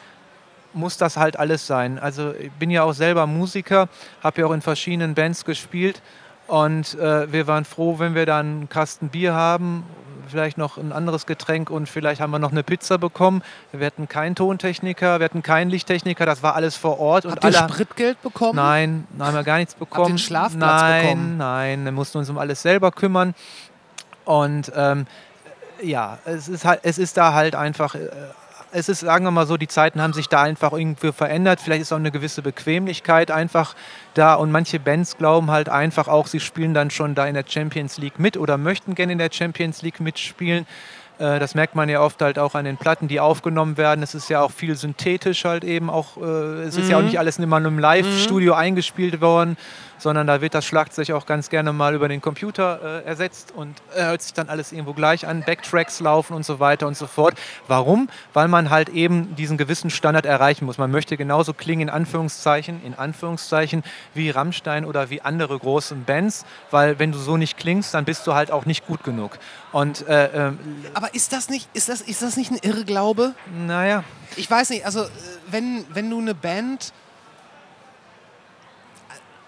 [0.74, 1.98] muss das halt alles sein.
[1.98, 3.88] Also ich bin ja auch selber Musiker,
[4.22, 6.02] habe ja auch in verschiedenen Bands gespielt
[6.46, 9.84] und äh, wir waren froh, wenn wir dann einen Kasten Bier haben,
[10.28, 13.42] vielleicht noch ein anderes Getränk und vielleicht haben wir noch eine Pizza bekommen.
[13.72, 17.26] Wir hatten keinen Tontechniker, wir hatten keinen Lichttechniker, das war alles vor Ort.
[17.26, 18.56] Habt und ihr Spritgeld bekommen?
[18.56, 20.04] Nein, da haben wir gar nichts bekommen.
[20.04, 21.36] Habt ihr einen Schlafplatz nein, bekommen?
[21.36, 23.34] Nein, wir mussten uns um alles selber kümmern.
[24.24, 25.06] Und ähm,
[25.82, 28.08] ja, es ist, halt, es ist da halt einfach äh,
[28.72, 31.60] es ist, sagen wir mal so, die Zeiten haben sich da einfach irgendwie verändert.
[31.60, 33.74] Vielleicht ist auch eine gewisse Bequemlichkeit einfach
[34.14, 37.44] da und manche Bands glauben halt einfach auch, sie spielen dann schon da in der
[37.46, 40.66] Champions League mit oder möchten gerne in der Champions League mitspielen.
[41.18, 44.02] Äh, das merkt man ja oft halt auch an den Platten, die aufgenommen werden.
[44.02, 46.16] Es ist ja auch viel synthetisch halt eben auch.
[46.16, 46.90] Äh, es ist mhm.
[46.90, 47.06] ja auch mhm.
[47.06, 48.58] nicht alles immer nur im Live-Studio mhm.
[48.58, 49.56] eingespielt worden,
[50.02, 53.76] sondern da wird das Schlagzeug auch ganz gerne mal über den Computer äh, ersetzt und
[53.94, 55.42] äh, hört sich dann alles irgendwo gleich an.
[55.44, 57.34] Backtracks laufen und so weiter und so fort.
[57.68, 58.08] Warum?
[58.32, 60.76] Weil man halt eben diesen gewissen Standard erreichen muss.
[60.76, 63.84] Man möchte genauso klingen, in Anführungszeichen, in Anführungszeichen,
[64.14, 68.26] wie Rammstein oder wie andere großen Bands, weil wenn du so nicht klingst, dann bist
[68.26, 69.38] du halt auch nicht gut genug.
[69.70, 70.58] Und, äh, ähm,
[70.94, 73.34] Aber ist das, nicht, ist, das, ist das nicht ein Irrglaube?
[73.66, 74.04] Naja.
[74.36, 75.08] Ich weiß nicht, also äh,
[75.50, 76.92] wenn, wenn du eine Band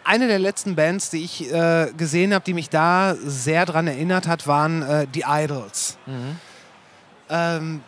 [0.05, 4.27] eine der letzten Bands, die ich äh, gesehen habe, die mich da sehr dran erinnert
[4.27, 5.97] hat, waren äh, die Idols.
[6.07, 6.39] Mhm.
[7.31, 7.81] Ähm,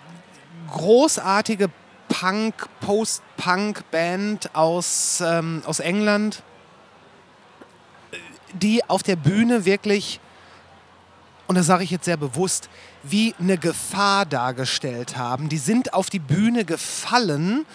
[0.70, 1.68] großartige
[2.08, 6.42] Punk, Post-Punk-Band aus, ähm, aus England,
[8.54, 10.20] die auf der Bühne wirklich,
[11.46, 12.70] und das sage ich jetzt sehr bewusst,
[13.02, 15.48] wie eine Gefahr dargestellt haben.
[15.48, 17.66] Die sind auf die Bühne gefallen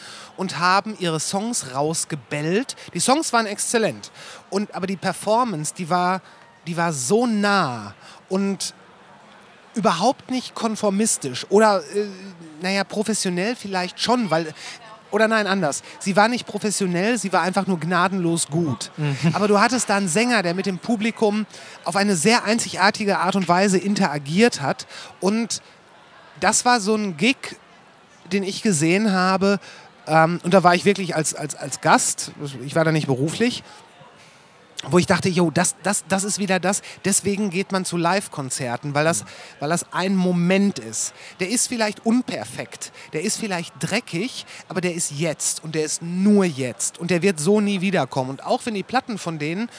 [0.42, 2.76] und haben ihre Songs rausgebellt.
[2.96, 4.10] Die Songs waren exzellent,
[4.50, 6.20] und, aber die Performance, die war,
[6.66, 7.94] die war so nah
[8.28, 8.74] und
[9.76, 12.08] überhaupt nicht konformistisch oder, äh,
[12.60, 14.52] naja, professionell vielleicht schon, weil
[15.12, 15.84] oder nein, anders.
[16.00, 18.90] Sie war nicht professionell, sie war einfach nur gnadenlos gut.
[18.98, 19.18] Mhm.
[19.34, 21.46] Aber du hattest da einen Sänger, der mit dem Publikum
[21.84, 24.88] auf eine sehr einzigartige Art und Weise interagiert hat.
[25.20, 25.62] Und
[26.40, 27.36] das war so ein Gig,
[28.32, 29.60] den ich gesehen habe,
[30.12, 32.34] ähm, und da war ich wirklich als, als, als Gast,
[32.66, 33.64] ich war da nicht beruflich,
[34.90, 36.82] wo ich dachte, jo, das, das, das ist wieder das.
[37.06, 39.24] Deswegen geht man zu Live-Konzerten, weil das,
[39.60, 41.14] weil das ein Moment ist.
[41.40, 46.02] Der ist vielleicht unperfekt, der ist vielleicht dreckig, aber der ist jetzt und der ist
[46.02, 48.32] nur jetzt und der wird so nie wiederkommen.
[48.32, 49.70] Und auch wenn die Platten von denen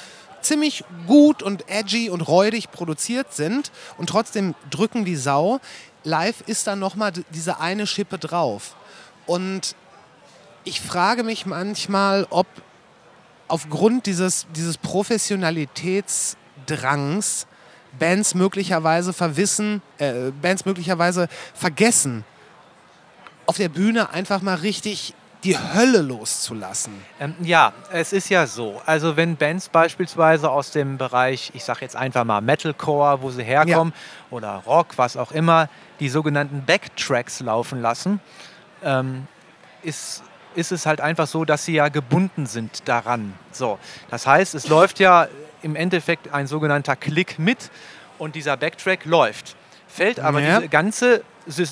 [0.40, 5.60] ziemlich gut und edgy und räudig produziert sind und trotzdem drücken die Sau,
[6.04, 8.76] live ist dann nochmal diese eine Schippe drauf.
[9.26, 9.76] Und
[10.64, 12.46] ich frage mich manchmal, ob
[13.48, 17.48] aufgrund dieses, dieses Professionalitätsdrangs
[17.98, 22.24] Bands möglicherweise verwissen, äh, Bands möglicherweise vergessen,
[23.46, 26.92] auf der Bühne einfach mal richtig die Hölle loszulassen.
[27.18, 28.80] Ähm, ja, es ist ja so.
[28.86, 33.42] Also wenn Bands beispielsweise aus dem Bereich, ich sage jetzt einfach mal Metalcore, wo sie
[33.42, 34.36] herkommen, ja.
[34.36, 38.20] oder Rock, was auch immer, die sogenannten Backtracks laufen lassen,
[38.84, 39.26] ähm,
[39.82, 40.22] ist
[40.54, 43.34] ist es halt einfach so, dass sie ja gebunden sind daran.
[43.52, 43.78] So,
[44.10, 45.28] das heißt, es läuft ja
[45.62, 47.70] im Endeffekt ein sogenannter Klick mit
[48.18, 49.56] und dieser Backtrack läuft.
[49.88, 50.56] Fällt aber Ja.
[50.56, 51.22] diese ganze,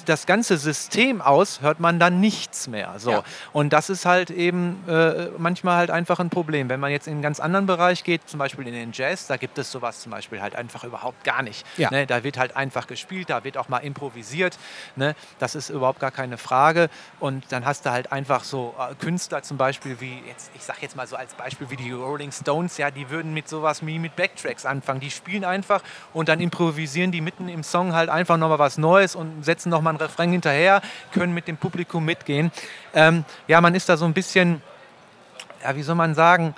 [0.06, 2.94] das ganze System aus, hört man dann nichts mehr.
[2.98, 3.10] So.
[3.10, 3.22] Ja.
[3.52, 6.68] Und das ist halt eben äh, manchmal halt einfach ein Problem.
[6.68, 9.36] Wenn man jetzt in einen ganz anderen Bereich geht, zum Beispiel in den Jazz, da
[9.36, 11.66] gibt es sowas zum Beispiel halt einfach überhaupt gar nicht.
[11.76, 11.90] Ja.
[11.90, 12.06] Ne?
[12.06, 14.58] Da wird halt einfach gespielt, da wird auch mal improvisiert.
[14.96, 15.14] Ne?
[15.38, 16.88] Das ist überhaupt gar keine Frage.
[17.18, 20.82] Und dann hast du halt einfach so äh, Künstler zum Beispiel wie, jetzt, ich sag
[20.82, 23.98] jetzt mal so als Beispiel wie die Rolling Stones, ja, die würden mit sowas wie
[23.98, 25.00] mit Backtracks anfangen.
[25.00, 29.14] Die spielen einfach und dann improvisieren die mitten im Song halt einfach nochmal was Neues
[29.14, 30.80] und setzen nochmal einen Refrain hinterher,
[31.12, 32.50] können mit dem Publikum mitgehen.
[32.94, 34.62] Ähm, ja, man ist da so ein bisschen,
[35.62, 36.54] ja, wie soll man sagen,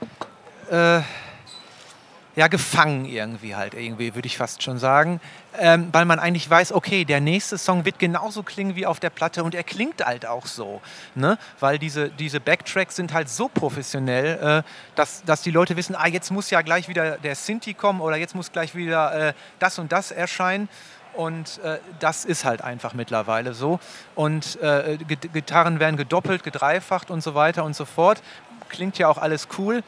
[0.71, 1.01] äh,
[2.35, 5.21] ja, gefangen irgendwie halt, irgendwie würde ich fast schon sagen.
[5.59, 9.11] Ähm, weil man eigentlich weiß, okay, der nächste Song wird genauso klingen wie auf der
[9.11, 10.81] Platte und er klingt halt auch so.
[11.15, 11.37] Ne?
[11.61, 14.63] Weil diese, diese Backtracks sind halt so professionell, äh,
[14.95, 18.17] dass, dass die Leute wissen, ah, jetzt muss ja gleich wieder der Sinti kommen oder
[18.17, 20.71] jetzt muss gleich wieder äh, das und das erscheinen.
[21.15, 23.79] Und äh, das ist halt einfach mittlerweile so.
[24.15, 28.23] Und äh, Git- Gitarren werden gedoppelt, gedreifacht und so weiter und so fort.
[28.69, 29.83] Klingt ja auch alles cool.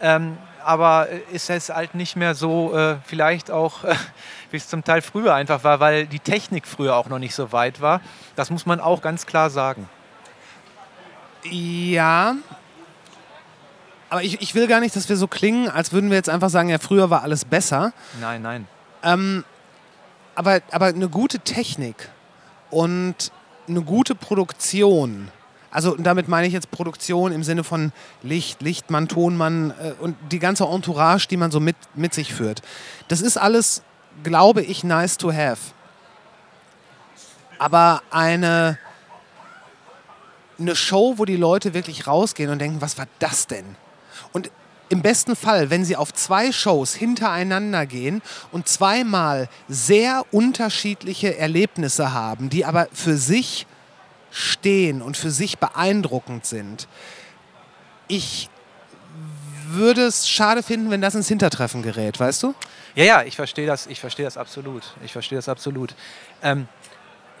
[0.00, 3.94] Ähm, aber ist es halt nicht mehr so, äh, vielleicht auch, äh,
[4.50, 7.52] wie es zum Teil früher einfach war, weil die Technik früher auch noch nicht so
[7.52, 8.00] weit war.
[8.34, 9.88] Das muss man auch ganz klar sagen.
[11.44, 12.34] Ja.
[14.10, 16.50] Aber ich, ich will gar nicht, dass wir so klingen, als würden wir jetzt einfach
[16.50, 17.92] sagen, ja, früher war alles besser.
[18.20, 18.68] Nein, nein.
[19.02, 19.44] Ähm,
[20.36, 22.08] aber, aber eine gute Technik
[22.70, 23.32] und
[23.68, 25.28] eine gute Produktion,
[25.70, 30.38] also damit meine ich jetzt Produktion im Sinne von Licht, Lichtmann, Tonmann äh, und die
[30.38, 32.62] ganze Entourage, die man so mit, mit sich führt.
[33.08, 33.82] Das ist alles,
[34.22, 35.72] glaube ich, nice to have.
[37.58, 38.78] Aber eine,
[40.58, 43.76] eine Show, wo die Leute wirklich rausgehen und denken, was war das denn?
[44.32, 44.50] Und
[44.88, 48.22] im besten Fall, wenn sie auf zwei Shows hintereinander gehen
[48.52, 53.66] und zweimal sehr unterschiedliche Erlebnisse haben, die aber für sich
[54.30, 56.88] stehen und für sich beeindruckend sind.
[58.08, 58.48] Ich
[59.68, 62.54] würde es schade finden, wenn das ins Hintertreffen gerät, weißt du?
[62.94, 64.94] Ja, ja, ich verstehe das, ich verstehe das absolut.
[65.04, 65.94] Ich verstehe das absolut.
[66.42, 66.68] Ähm,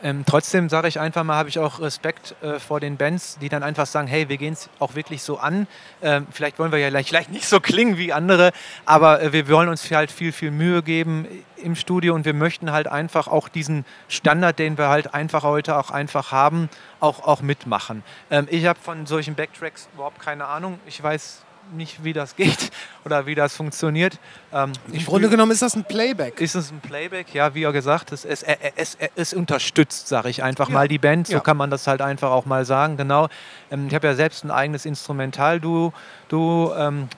[0.06, 3.48] ähm, trotzdem sage ich einfach mal, habe ich auch Respekt äh, vor den Bands, die
[3.48, 5.66] dann einfach sagen, hey, wir gehen es auch wirklich so an.
[6.00, 8.52] Ähm, vielleicht wollen wir ja gleich, nicht so klingen wie andere,
[8.84, 12.70] aber äh, wir wollen uns halt viel, viel Mühe geben im Studio und wir möchten
[12.70, 16.68] halt einfach auch diesen Standard, den wir halt einfach heute auch einfach haben,
[17.00, 18.04] auch, auch mitmachen.
[18.30, 20.78] Ähm, ich habe von solchen Backtracks überhaupt keine Ahnung.
[20.86, 21.42] Ich weiß
[21.74, 22.70] nicht, wie das geht
[23.04, 24.18] oder wie das funktioniert.
[24.52, 26.40] Ähm, Im Grunde genommen ist das ein Playback.
[26.40, 27.34] ist es ein Playback?
[27.34, 28.44] Ja, wie er gesagt, es, es,
[28.76, 30.74] es, es, unterstützt, sage ich einfach Ja.
[30.74, 31.26] mal, die Band.
[31.26, 31.40] So Ja.
[31.40, 32.96] kann man das halt einfach auch mal sagen.
[32.96, 33.28] Genau.
[33.70, 35.92] Ähm, ich habe ja selbst ein eigenes Instrumentalduo,
[36.28, 37.08] Duo, ähm,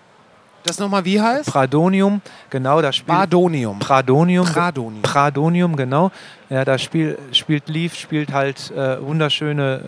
[0.64, 1.48] Das nochmal wie heißt?
[1.50, 2.20] Pradonium.
[2.50, 3.78] Genau, da spielt Bardonium.
[3.78, 4.46] Pradonium.
[4.46, 5.02] Pradonium.
[5.02, 6.10] Pradonium, genau.
[6.50, 9.84] Ja, da spiel, spielt Leaf, spielt halt äh, wunderschöne,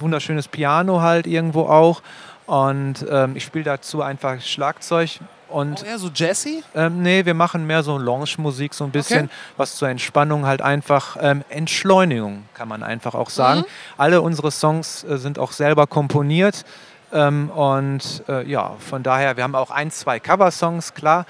[0.00, 2.02] wunderschönes Piano halt irgendwo auch.
[2.48, 5.20] Und ähm, ich spiele dazu einfach Schlagzeug.
[5.50, 6.62] Und Oh, eher so Jesse?
[6.74, 9.34] ähm, nee, wir machen mehr so Lounge-Musik, so ein bisschen Okay.
[9.58, 13.60] was zur Entspannung, halt einfach ähm, Entschleunigung, kann man einfach auch sagen.
[13.60, 13.64] Mhm.
[13.98, 16.64] Alle unsere Songs äh, sind auch selber komponiert.
[17.12, 21.24] Ähm, und äh, ja, von daher, wir haben auch ein, zwei Cover-Songs, klar.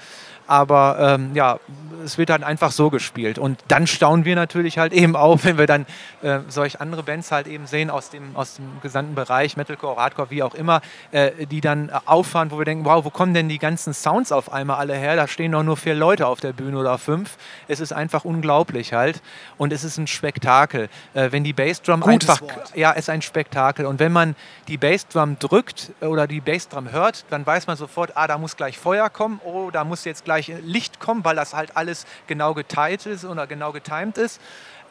[0.49, 1.59] Aber ähm, ja,
[2.03, 3.37] es wird dann einfach so gespielt.
[3.37, 5.85] Und dann staunen wir natürlich halt eben auf, wenn wir dann
[6.23, 10.31] äh, solch andere Bands halt eben sehen aus dem, aus dem gesamten Bereich, Metalcore, Hardcore,
[10.31, 10.81] wie auch immer,
[11.11, 14.31] äh, die dann äh, auffahren, wo wir denken, wow, wo kommen denn die ganzen Sounds
[14.31, 15.15] auf einmal alle her?
[15.15, 17.37] Da stehen doch nur vier Leute auf der Bühne oder fünf.
[17.67, 19.21] Es ist einfach unglaublich halt.
[19.59, 20.89] Und es ist ein Spektakel.
[21.13, 22.75] Äh, wenn die Bassdrum Gutes einfach Wort.
[22.75, 23.85] ja, ist ein Spektakel.
[23.85, 24.35] Und wenn man
[24.67, 28.79] die Bassdrum drückt oder die Bassdrum hört, dann weiß man sofort, ah, da muss gleich
[28.79, 32.53] Feuer kommen, oh, da muss jetzt gleich äh, Licht kommen, weil das halt alles genau
[32.53, 34.39] geteilt ist oder genau getimt ist.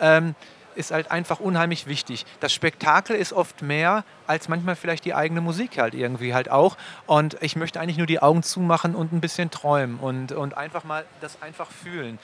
[0.01, 0.35] Ähm,
[0.75, 2.25] ist halt einfach unheimlich wichtig.
[2.41, 6.77] Das Spektakel ist oft mehr als manchmal vielleicht die eigene Musik halt irgendwie halt auch.
[7.07, 10.85] Und ich möchte eigentlich nur die Augen zumachen und ein bisschen träumen und, und einfach
[10.85, 12.19] mal das einfach fühlen.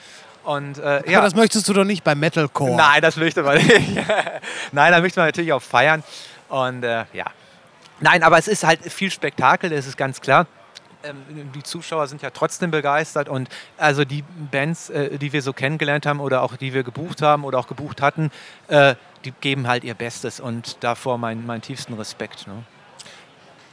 [0.45, 1.17] Und äh, ja.
[1.17, 2.75] Aber das möchtest du doch nicht bei Metalcore.
[2.75, 3.67] Nein, das möchte man nicht.
[4.71, 6.03] Nein, da möchte man natürlich auch feiern.
[6.47, 7.25] Und äh, ja.
[7.99, 10.47] Nein, aber es ist halt viel Spektakel, das ist ganz klar.
[11.05, 15.53] Ähm, die Zuschauer sind ja trotzdem begeistert und also die Bands, äh, die wir so
[15.53, 18.31] kennengelernt haben oder auch die wir gebucht haben oder auch gebucht hatten,
[18.67, 22.47] äh, die geben halt ihr Bestes und davor meinen mein tiefsten Respekt.
[22.47, 22.63] Ne?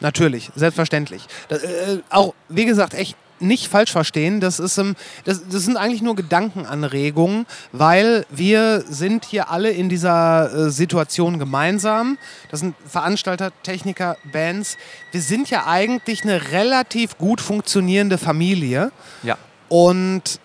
[0.00, 1.26] Natürlich, selbstverständlich.
[1.48, 4.40] Das, äh, auch, wie gesagt, echt nicht falsch verstehen.
[4.40, 9.88] Das, ist, ähm, das, das sind eigentlich nur Gedankenanregungen, weil wir sind hier alle in
[9.88, 12.18] dieser äh, Situation gemeinsam.
[12.50, 14.76] Das sind Veranstalter, Techniker, Bands.
[15.10, 18.92] Wir sind ja eigentlich eine relativ gut funktionierende Familie.
[19.22, 19.36] Ja.
[19.68, 20.40] Und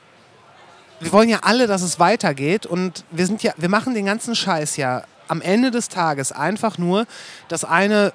[0.99, 4.35] wir wollen ja alle, dass es weitergeht und wir sind ja, wir machen den ganzen
[4.35, 7.05] Scheiß ja am Ende des Tages einfach nur,
[7.49, 8.13] dass eine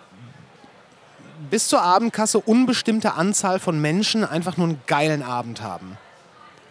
[1.52, 5.98] bis zur Abendkasse unbestimmte Anzahl von Menschen einfach nur einen geilen Abend haben.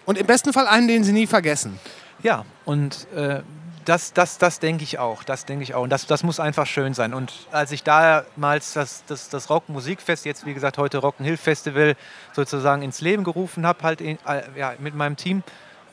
[0.08, 1.80] Und im besten Fall einen, den sie nie vergessen.
[2.24, 3.42] Ja, und äh,
[3.86, 5.24] das, das, das denke ich auch.
[5.24, 5.84] Das denke ich auch.
[5.84, 7.14] Und das, das muss einfach schön sein.
[7.14, 11.96] Und als ich damals das, das, das Rock-Musikfest, jetzt wie gesagt heute Rock'n'Hill Festival,
[12.34, 15.44] sozusagen ins Leben gerufen habe, halt in, äh, ja, mit meinem Team,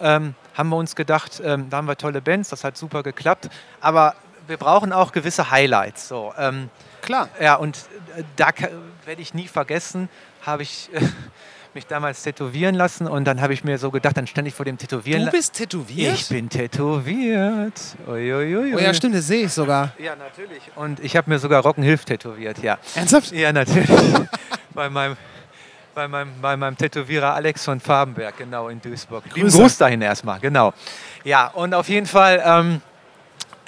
[0.00, 3.50] ähm, haben wir uns gedacht, ähm, da haben wir tolle Bands, das hat super geklappt.
[3.82, 4.14] Aber
[4.46, 6.08] wir brauchen auch gewisse Highlights.
[6.08, 6.70] So, ähm,
[7.02, 7.28] Klar.
[7.40, 7.76] ja, und
[8.16, 8.50] äh, da
[9.04, 10.08] werde ich nie vergessen,
[10.42, 11.00] habe ich äh,
[11.74, 14.64] mich damals tätowieren lassen und dann habe ich mir so gedacht, dann stand ich vor
[14.64, 15.26] dem Tätowieren.
[15.26, 16.14] Du bist tätowiert?
[16.14, 17.80] Ich bin tätowiert.
[18.06, 18.74] Uiuiui.
[18.74, 19.92] Oh ja, stimmt, das sehe ich sogar.
[19.98, 20.62] Ja, natürlich.
[20.74, 22.78] Und ich habe mir sogar Rockenhilf tätowiert, ja.
[22.94, 23.32] Ernsthaft?
[23.32, 23.88] Ja, natürlich.
[24.74, 25.16] bei, meinem,
[25.94, 29.24] bei, meinem, bei meinem Tätowierer Alex von Farbenberg, genau, in Duisburg.
[29.30, 29.58] Grüße.
[29.58, 30.72] Gruß dahin erstmal, genau.
[31.24, 32.82] Ja, und auf jeden Fall, ähm,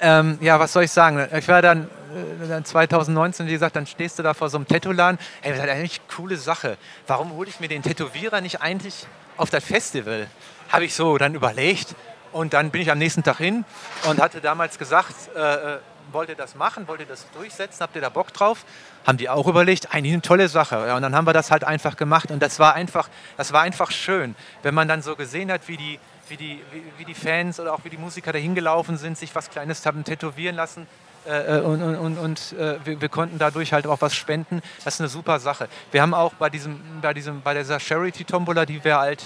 [0.01, 1.27] ähm, ja, was soll ich sagen?
[1.37, 4.67] Ich war dann, äh, dann 2019, wie gesagt, dann stehst du da vor so einem
[4.67, 5.19] Tattoo-Laden.
[5.41, 6.77] Ey, das ist eigentlich eine coole Sache.
[7.07, 9.05] Warum hole ich mir den Tätowierer nicht eigentlich
[9.37, 10.27] auf das Festival?
[10.69, 11.95] Habe ich so dann überlegt.
[12.31, 13.65] Und dann bin ich am nächsten Tag hin
[14.09, 15.77] und hatte damals gesagt, äh, äh,
[16.11, 18.65] wollt ihr das machen, wollt ihr das durchsetzen, habt ihr da Bock drauf?
[19.05, 20.75] Haben die auch überlegt, eigentlich eine tolle Sache.
[20.87, 23.61] Ja, und dann haben wir das halt einfach gemacht und das war einfach, das war
[23.61, 25.99] einfach schön, wenn man dann so gesehen hat, wie die,
[26.31, 29.35] wie die, wie, wie die Fans oder auch wie die Musiker da hingelaufen sind, sich
[29.35, 30.87] was Kleines haben tätowieren lassen.
[31.27, 34.61] Äh, äh, und und, und, und äh, wir, wir konnten dadurch halt auch was spenden.
[34.83, 35.67] Das ist eine super Sache.
[35.91, 39.23] Wir haben auch bei, diesem, bei, diesem, bei dieser Charity-Tombola, die wir halt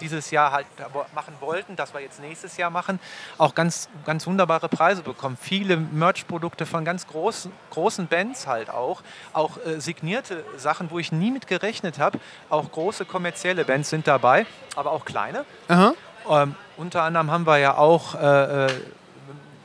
[0.00, 0.66] dieses Jahr halt
[1.14, 2.98] machen wollten, das wir jetzt nächstes Jahr machen,
[3.36, 5.36] auch ganz, ganz wunderbare Preise bekommen.
[5.40, 9.02] Viele Merch-Produkte von ganz großen, großen Bands halt auch.
[9.32, 12.18] Auch äh, signierte Sachen, wo ich nie mit gerechnet habe.
[12.48, 15.44] Auch große kommerzielle Bands sind dabei, aber auch kleine.
[15.68, 15.92] Aha.
[16.28, 18.72] Ähm, unter anderem haben wir ja auch, äh, äh,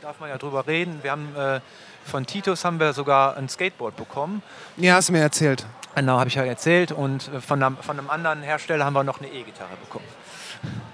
[0.02, 1.60] darf man ja drüber reden, wir haben äh,
[2.06, 4.42] von Titus haben wir sogar ein Skateboard bekommen.
[4.78, 5.66] Ja, hast du mir erzählt.
[5.96, 6.92] Genau, habe ich ja erzählt.
[6.92, 10.06] Und äh, von einem, von einem anderen Hersteller haben wir noch eine E-Gitarre bekommen.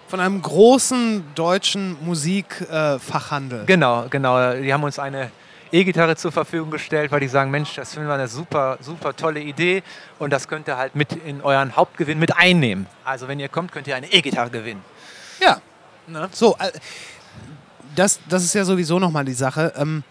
[0.08, 3.66] Von einem großen deutschen Musikfachhandel.
[3.66, 4.54] Genau, genau.
[4.54, 5.32] Die haben uns eine
[5.72, 9.40] E-Gitarre zur Verfügung gestellt, weil die sagen, Mensch, das finden wir eine super, super tolle
[9.40, 9.84] Idee
[10.20, 12.88] und das könnt ihr halt mit in euren Hauptgewinn mit einnehmen.
[13.04, 14.84] Also wenn ihr kommt, könnt ihr eine E-Gitarre gewinnen.
[15.40, 15.62] Ja.
[16.08, 16.30] Ne?
[16.32, 16.72] So, äh,
[17.96, 19.74] das, das ist ja sowieso nochmal die Sache.
[19.78, 20.04] Ähm,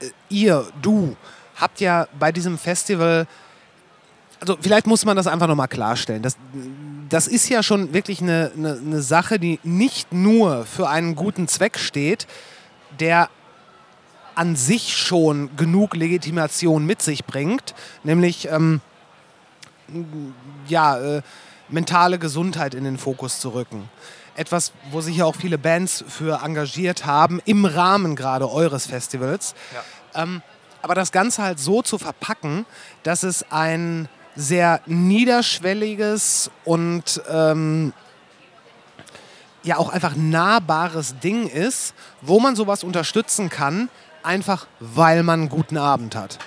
[0.00, 1.16] äh, ihr, du,
[1.56, 3.26] habt ja bei diesem Festival,
[4.40, 6.22] also vielleicht muss man das einfach nochmal klarstellen.
[6.22, 6.36] Das,
[7.08, 11.48] das ist ja schon wirklich eine, eine, eine Sache, die nicht nur für einen guten
[11.48, 12.26] Zweck steht,
[13.00, 13.28] der
[14.34, 18.80] an sich schon genug Legitimation mit sich bringt, nämlich ähm,
[20.66, 21.22] ja, äh,
[21.68, 23.88] mentale Gesundheit in den Fokus zu rücken.
[24.36, 29.54] Etwas, wo sich ja auch viele Bands für engagiert haben, im Rahmen gerade eures Festivals.
[30.14, 30.42] Ähm,
[30.82, 32.66] aber das Ganze halt so zu verpacken,
[33.04, 37.92] dass es ein sehr niederschwelliges und ähm,
[39.62, 43.88] ja auch einfach nahbares Ding ist, wo man sowas unterstützen kann,
[44.22, 46.38] einfach weil man einen guten Abend hat.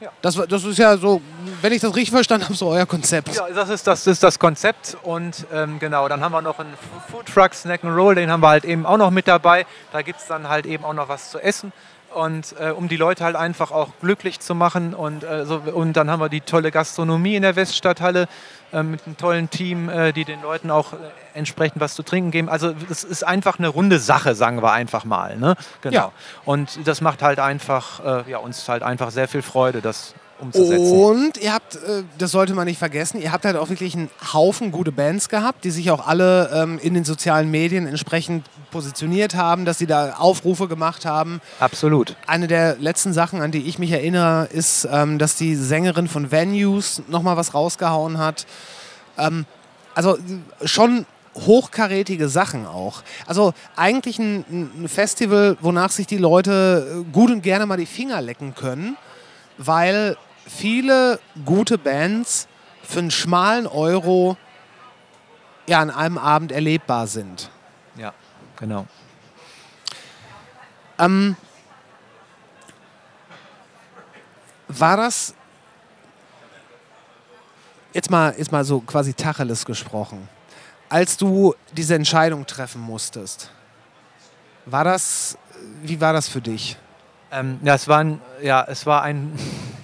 [0.00, 0.10] Ja.
[0.22, 1.20] Das, das ist ja so,
[1.60, 3.34] wenn ich das richtig verstanden habe, so euer Konzept.
[3.34, 6.72] Ja, das ist das, ist das Konzept und ähm, genau, dann haben wir noch einen
[7.10, 9.66] Food Truck Snack and Roll, den haben wir halt eben auch noch mit dabei.
[9.92, 11.72] Da gibt es dann halt eben auch noch was zu essen
[12.14, 15.94] und äh, um die Leute halt einfach auch glücklich zu machen und, äh, so, und
[15.94, 18.28] dann haben wir die tolle Gastronomie in der Weststadthalle
[18.72, 20.96] äh, mit einem tollen Team, äh, die den Leuten auch äh,
[21.34, 22.48] entsprechend was zu trinken geben.
[22.48, 25.36] Also es ist einfach eine runde Sache, sagen wir einfach mal.
[25.36, 25.56] Ne?
[25.82, 25.94] Genau.
[25.94, 26.12] Ja.
[26.44, 30.92] Und das macht halt einfach, äh, ja, uns halt einfach sehr viel Freude, das umzusetzen.
[30.92, 34.10] Und ihr habt, äh, das sollte man nicht vergessen, ihr habt halt auch wirklich einen
[34.32, 39.34] Haufen gute Bands gehabt, die sich auch alle ähm, in den sozialen Medien entsprechend positioniert
[39.34, 41.40] haben, dass sie da Aufrufe gemacht haben.
[41.58, 42.16] Absolut.
[42.26, 46.30] Eine der letzten Sachen, an die ich mich erinnere, ist, ähm, dass die Sängerin von
[46.30, 48.46] Venues nochmal was rausgehauen hat.
[49.18, 49.46] Ähm,
[49.94, 50.18] also
[50.64, 53.02] schon hochkarätige Sachen auch.
[53.26, 57.86] Also eigentlich ein, ein Festival, wonach sich die Leute äh, gut und gerne mal die
[57.86, 58.96] Finger lecken können,
[59.58, 60.16] weil
[60.56, 62.48] viele gute Bands
[62.82, 64.36] für einen schmalen Euro
[65.66, 67.50] ja an einem Abend erlebbar sind.
[67.96, 68.12] Ja,
[68.56, 68.86] genau.
[70.98, 71.36] Ähm,
[74.68, 75.34] war das
[77.92, 80.28] jetzt mal, jetzt mal so quasi Tacheles gesprochen,
[80.88, 83.50] als du diese Entscheidung treffen musstest?
[84.66, 85.38] War das,
[85.82, 86.76] wie war das für dich?
[87.32, 89.32] Ähm, ja, es war ein, ja, es war ein,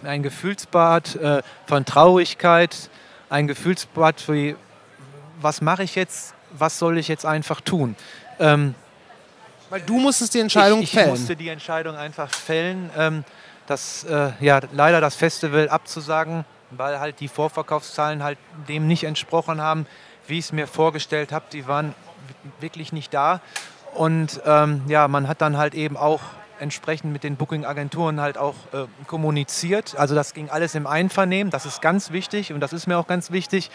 [0.06, 2.90] ein Gefühlsbad äh, von Traurigkeit,
[3.28, 4.56] ein Gefühlsbad wie,
[5.40, 7.96] was mache ich jetzt was soll ich jetzt einfach tun?
[8.38, 8.74] Ähm,
[9.70, 11.10] Weil du musstest die Entscheidung ich, ich fällen.
[11.10, 13.24] musste die Entscheidung einfach fällen, ähm,
[13.66, 18.38] das, äh, ja, leider das Festival abzusagen, weil halt die Vorverkaufszahlen halt
[18.68, 19.86] dem nicht entsprochen haben,
[20.26, 21.46] wie ich es mir vorgestellt habe.
[21.52, 21.94] Die waren
[22.60, 23.40] wirklich nicht da.
[23.94, 26.20] Und ähm, ja, man hat dann halt eben auch
[26.60, 29.94] entsprechend mit den Booking-Agenturen halt auch äh, kommuniziert.
[29.96, 31.50] Also das ging alles im Einvernehmen.
[31.50, 33.70] Das ist ganz wichtig und das ist mir auch ganz wichtig.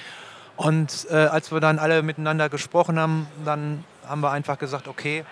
[0.57, 5.25] Und äh, als wir dann alle miteinander gesprochen haben, dann haben wir einfach gesagt, okay,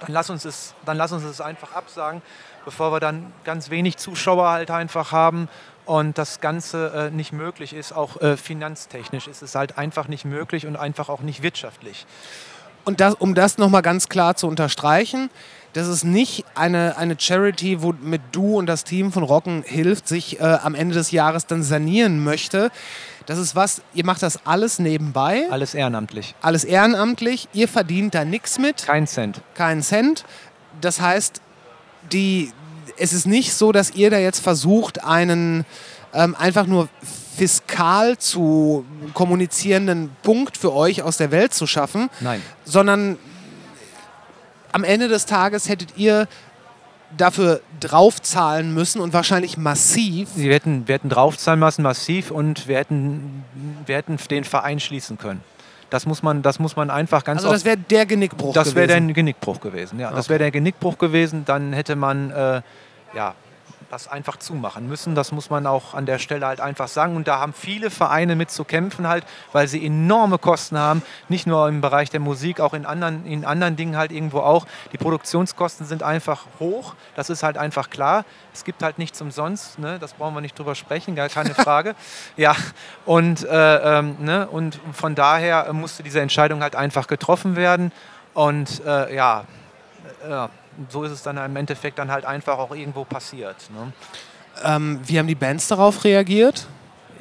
[0.00, 2.22] dann lass uns es, dann lass uns es einfach absagen,
[2.64, 5.48] bevor wir dann ganz wenig Zuschauer halt einfach haben
[5.84, 10.24] und das Ganze äh, nicht möglich ist, auch äh, finanztechnisch ist es halt einfach nicht
[10.24, 12.06] möglich und einfach auch nicht wirtschaftlich.
[12.84, 15.30] Und das, um das nochmal ganz klar zu unterstreichen,
[15.78, 20.40] das ist nicht eine, eine Charity, womit du und das Team von Rocken hilft, sich
[20.40, 22.70] äh, am Ende des Jahres dann sanieren möchte.
[23.26, 26.34] Das ist was, ihr macht das alles nebenbei, Alles ehrenamtlich.
[26.40, 29.40] alles ehrenamtlich, ihr verdient da nichts mit, Kein Cent.
[29.54, 30.24] keinen Cent.
[30.80, 31.40] Das heißt,
[32.12, 32.52] die,
[32.96, 35.64] es ist nicht so, dass ihr da jetzt versucht, einen
[36.14, 36.88] ähm, einfach nur
[37.36, 42.42] fiskal zu kommunizierenden Punkt für euch aus der Welt zu schaffen, Nein.
[42.64, 43.16] sondern
[44.72, 46.26] am Ende des Tages hättet ihr
[47.16, 50.28] dafür draufzahlen müssen und wahrscheinlich massiv.
[50.34, 53.44] Wir hätten, wir hätten draufzahlen müssen, massiv, und wir hätten,
[53.86, 55.42] wir hätten den Verein schließen können.
[55.90, 58.86] Das muss man, das muss man einfach ganz Also das wäre der Genickbruch Das wäre
[58.88, 59.06] gewesen.
[59.06, 60.10] der Genickbruch gewesen, ja.
[60.10, 60.30] Das Okay.
[60.30, 61.44] wäre der Genickbruch gewesen.
[61.46, 62.60] Dann hätte man äh,
[63.14, 63.34] ja,
[63.90, 65.14] das einfach zumachen müssen.
[65.14, 67.16] Das muss man auch an der Stelle halt einfach sagen.
[67.16, 71.02] Und da haben viele Vereine mit zu kämpfen, halt, weil sie enorme Kosten haben.
[71.28, 74.66] Nicht nur im Bereich der Musik, auch in anderen, in anderen Dingen halt irgendwo auch.
[74.92, 76.94] Die Produktionskosten sind einfach hoch.
[77.16, 78.24] Das ist halt einfach klar.
[78.52, 79.78] Es gibt halt nichts umsonst.
[79.78, 79.98] Ne?
[79.98, 81.94] Das brauchen wir nicht drüber sprechen, gar keine Frage.
[82.36, 82.54] ja,
[83.06, 84.48] und, äh, ähm, ne?
[84.48, 87.92] und von daher musste diese Entscheidung halt einfach getroffen werden.
[88.34, 89.44] Und äh, ja,
[90.28, 90.48] äh,
[90.88, 93.56] so ist es dann im Endeffekt dann halt einfach auch irgendwo passiert.
[93.70, 93.92] Ne?
[94.64, 96.66] Ähm, wie haben die Bands darauf reagiert?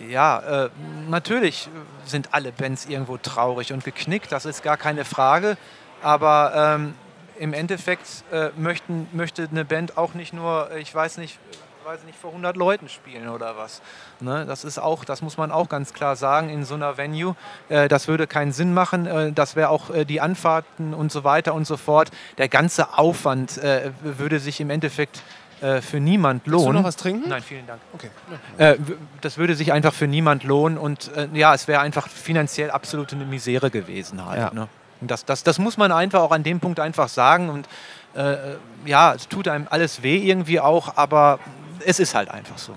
[0.10, 0.70] Ja, äh,
[1.10, 1.70] natürlich
[2.06, 5.58] sind alle Bands irgendwo traurig und geknickt, das ist gar keine Frage.
[6.02, 6.94] Aber ähm,
[7.40, 11.40] im Endeffekt äh, möchten, möchte eine Band auch nicht nur, ich weiß nicht,
[11.88, 13.82] weiß nicht, vor 100 Leuten spielen oder was.
[14.20, 14.46] Ne?
[14.46, 17.34] Das ist auch, das muss man auch ganz klar sagen in so einer Venue.
[17.70, 19.06] Äh, das würde keinen Sinn machen.
[19.06, 22.12] Äh, das wäre auch äh, die Anfahrten und so weiter und so fort.
[22.38, 25.24] Der ganze Aufwand äh, würde sich im Endeffekt
[25.62, 26.66] äh, für niemand lohnen.
[26.66, 27.30] Willst du noch was trinken?
[27.30, 27.80] Nein, vielen Dank.
[27.94, 28.10] Okay.
[28.58, 28.76] Äh,
[29.22, 33.72] das würde sich einfach für niemand lohnen und ja, es wäre einfach finanziell absolute Misere
[33.72, 34.40] gewesen halt.
[34.40, 34.54] Ja.
[34.54, 34.68] Ne?
[35.00, 37.70] Und das, das, das muss man einfach auch an dem Punkt einfach sagen und
[38.14, 41.40] äh, ja, es tut einem alles weh irgendwie auch, aber
[41.86, 42.76] es ist halt einfach so.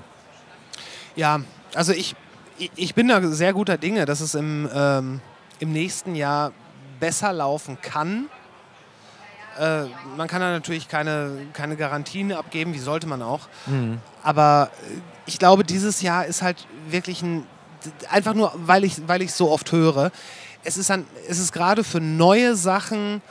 [1.17, 1.41] Ja,
[1.75, 2.15] also ich,
[2.77, 5.21] ich- bin da sehr guter Dinge, dass es im, ähm,
[5.59, 6.53] im nächsten Jahr
[7.01, 8.27] besser laufen kann.
[9.59, 9.85] Äh,
[10.17, 13.49] man kann da natürlich keine, keine Garantien abgeben, wie sollte man auch.
[14.23, 17.47] Aber äh, ich glaube, dieses Jahr ist halt wirklich ein,
[18.11, 20.13] einfach nur, weil ich weil ich so oft höre,
[20.63, 23.23] es ist, ein, es ist gerade für neue Sachen,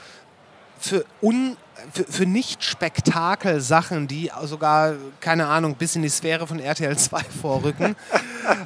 [0.78, 1.56] für, un,
[1.92, 7.96] für, für Nicht-Spektakel-Sachen, die sogar, keine Ahnung, bis in die Sphäre von RTL 2 vorrücken.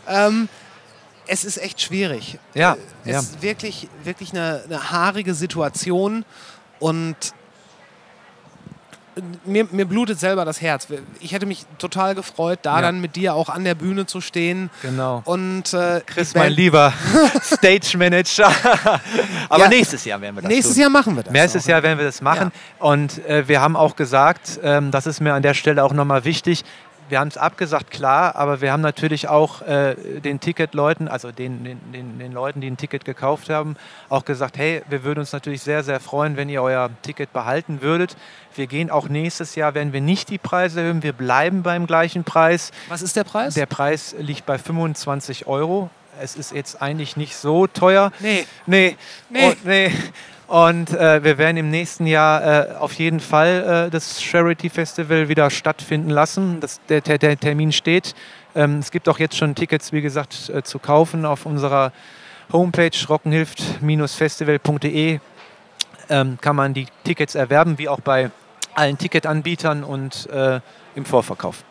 [0.08, 0.48] ähm,
[1.26, 2.38] es ist echt schwierig.
[2.54, 3.18] Ja, Es ja.
[3.20, 6.24] ist wirklich, wirklich eine, eine haarige Situation
[6.80, 7.16] und
[9.44, 10.88] mir, mir blutet selber das Herz.
[11.20, 12.82] Ich hätte mich total gefreut, da Ja.
[12.82, 14.70] dann mit dir auch an der Bühne zu stehen.
[14.82, 15.22] Genau.
[15.24, 16.92] Und äh, Chris, mein lieber
[17.42, 18.50] Stage Manager.
[19.48, 20.80] aber Ja, nächstes Jahr werden wir das nächstes tun.
[20.82, 21.32] Jahr machen wir das.
[21.32, 21.68] Nächstes auch.
[21.68, 22.52] Jahr werden wir das machen.
[22.78, 26.24] Und äh, wir haben auch gesagt, ähm, das ist mir an der Stelle auch nochmal
[26.24, 26.64] wichtig,
[27.08, 31.64] wir haben es abgesagt, klar, aber wir haben natürlich auch äh, den Ticketleuten, also den,
[31.64, 33.76] den, den, den Leuten, die ein Ticket gekauft haben,
[34.08, 37.82] auch gesagt, hey, wir würden uns natürlich sehr, sehr freuen, wenn ihr euer Ticket behalten
[37.82, 38.16] würdet.
[38.54, 42.24] Wir gehen auch nächstes Jahr, werden wir nicht die Preise erhöhen, wir bleiben beim gleichen
[42.24, 42.70] Preis.
[42.88, 43.54] Was ist der Preis?
[43.54, 45.90] Der Preis liegt bei 25 Euro.
[46.20, 48.12] Es ist jetzt eigentlich nicht so teuer.
[48.20, 48.46] Nee.
[48.66, 48.96] Nee.
[49.28, 49.48] Nee.
[49.48, 49.92] Und, nee.
[50.46, 55.28] Und äh, wir werden im nächsten Jahr äh, auf jeden Fall äh, das Charity Festival
[55.28, 56.60] wieder stattfinden lassen.
[56.60, 58.14] Das, der, der, der Termin steht.
[58.54, 61.92] Ähm, es gibt auch jetzt schon Tickets, wie gesagt, äh, zu kaufen auf unserer
[62.52, 65.20] Homepage rockenhilft-festival.de.
[66.10, 68.30] Ähm, kann man die Tickets erwerben, wie auch bei
[68.74, 70.60] allen Ticketanbietern und äh,
[70.94, 71.64] im Vorverkauf.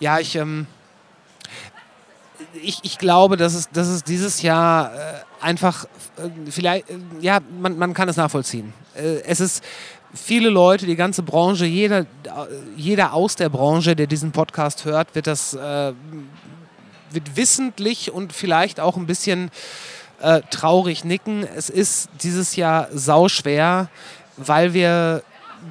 [0.00, 0.66] Ja, ich, ähm,
[2.62, 4.98] ich, ich glaube, dass es, dass es dieses Jahr äh,
[5.40, 5.84] einfach
[6.16, 8.72] äh, vielleicht, äh, ja, man, man kann es nachvollziehen.
[8.94, 9.64] Äh, es ist
[10.14, 12.06] viele Leute, die ganze Branche, jeder, äh,
[12.76, 15.92] jeder aus der Branche, der diesen Podcast hört, wird das äh,
[17.10, 19.50] wird wissentlich und vielleicht auch ein bisschen
[20.50, 21.46] traurig nicken.
[21.54, 23.88] Es ist dieses Jahr sauschwer,
[24.36, 25.22] weil wir,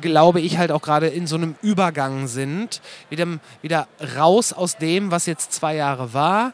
[0.01, 2.81] glaube ich, halt auch gerade in so einem Übergang sind.
[3.09, 3.27] Wieder,
[3.61, 3.87] wieder
[4.17, 6.53] raus aus dem, was jetzt zwei Jahre war,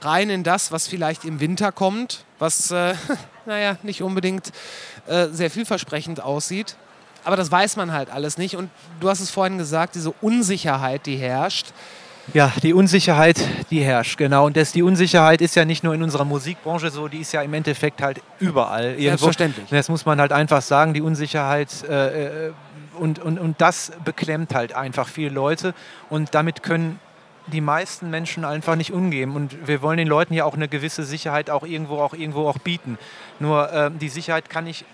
[0.00, 2.94] rein in das, was vielleicht im Winter kommt, was, äh,
[3.46, 4.52] naja, nicht unbedingt
[5.06, 6.76] äh, sehr vielversprechend aussieht.
[7.24, 8.56] Aber das weiß man halt alles nicht.
[8.56, 8.70] Und
[9.00, 11.72] du hast es vorhin gesagt, diese Unsicherheit, die herrscht.
[12.32, 13.40] Ja, die Unsicherheit,
[13.70, 14.46] die herrscht, genau.
[14.46, 17.42] Und das, die Unsicherheit ist ja nicht nur in unserer Musikbranche so, die ist ja
[17.42, 18.90] im Endeffekt halt überall.
[18.90, 19.08] Irgendwo.
[19.08, 19.66] Selbstverständlich.
[19.70, 22.52] Das muss man halt einfach sagen, die Unsicherheit äh, äh,
[22.98, 25.74] und, und, und das beklemmt halt einfach viele Leute.
[26.08, 27.00] Und damit können
[27.46, 29.34] die meisten Menschen einfach nicht umgehen.
[29.34, 32.58] Und wir wollen den Leuten ja auch eine gewisse Sicherheit auch irgendwo auch, irgendwo auch
[32.58, 32.98] bieten.
[33.38, 34.84] Nur äh, die Sicherheit kann ich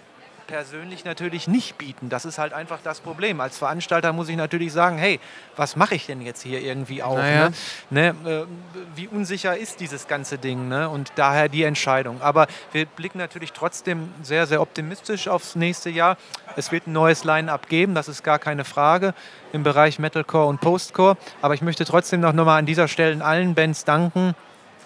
[0.47, 2.09] persönlich natürlich nicht bieten.
[2.09, 3.41] Das ist halt einfach das Problem.
[3.41, 5.21] Als Veranstalter muss ich natürlich sagen, hey,
[5.57, 7.17] was mache ich denn jetzt hier irgendwie auch?
[7.17, 7.51] Naja.
[7.91, 8.15] Ne?
[8.25, 8.31] Ne?
[8.31, 8.47] Äh,
[8.95, 10.69] wie unsicher ist dieses ganze Ding?
[10.69, 10.89] Ne?
[10.89, 12.21] Und daher die Entscheidung.
[12.23, 16.17] Aber wir blicken natürlich trotzdem sehr, sehr optimistisch aufs nächste Jahr.
[16.57, 19.15] Es wird ein neues Line-up geben, das ist gar keine Frage,
[19.53, 21.17] im Bereich Metalcore und Postcore.
[21.43, 24.35] Aber ich möchte trotzdem noch mal an dieser Stelle allen Bands danken,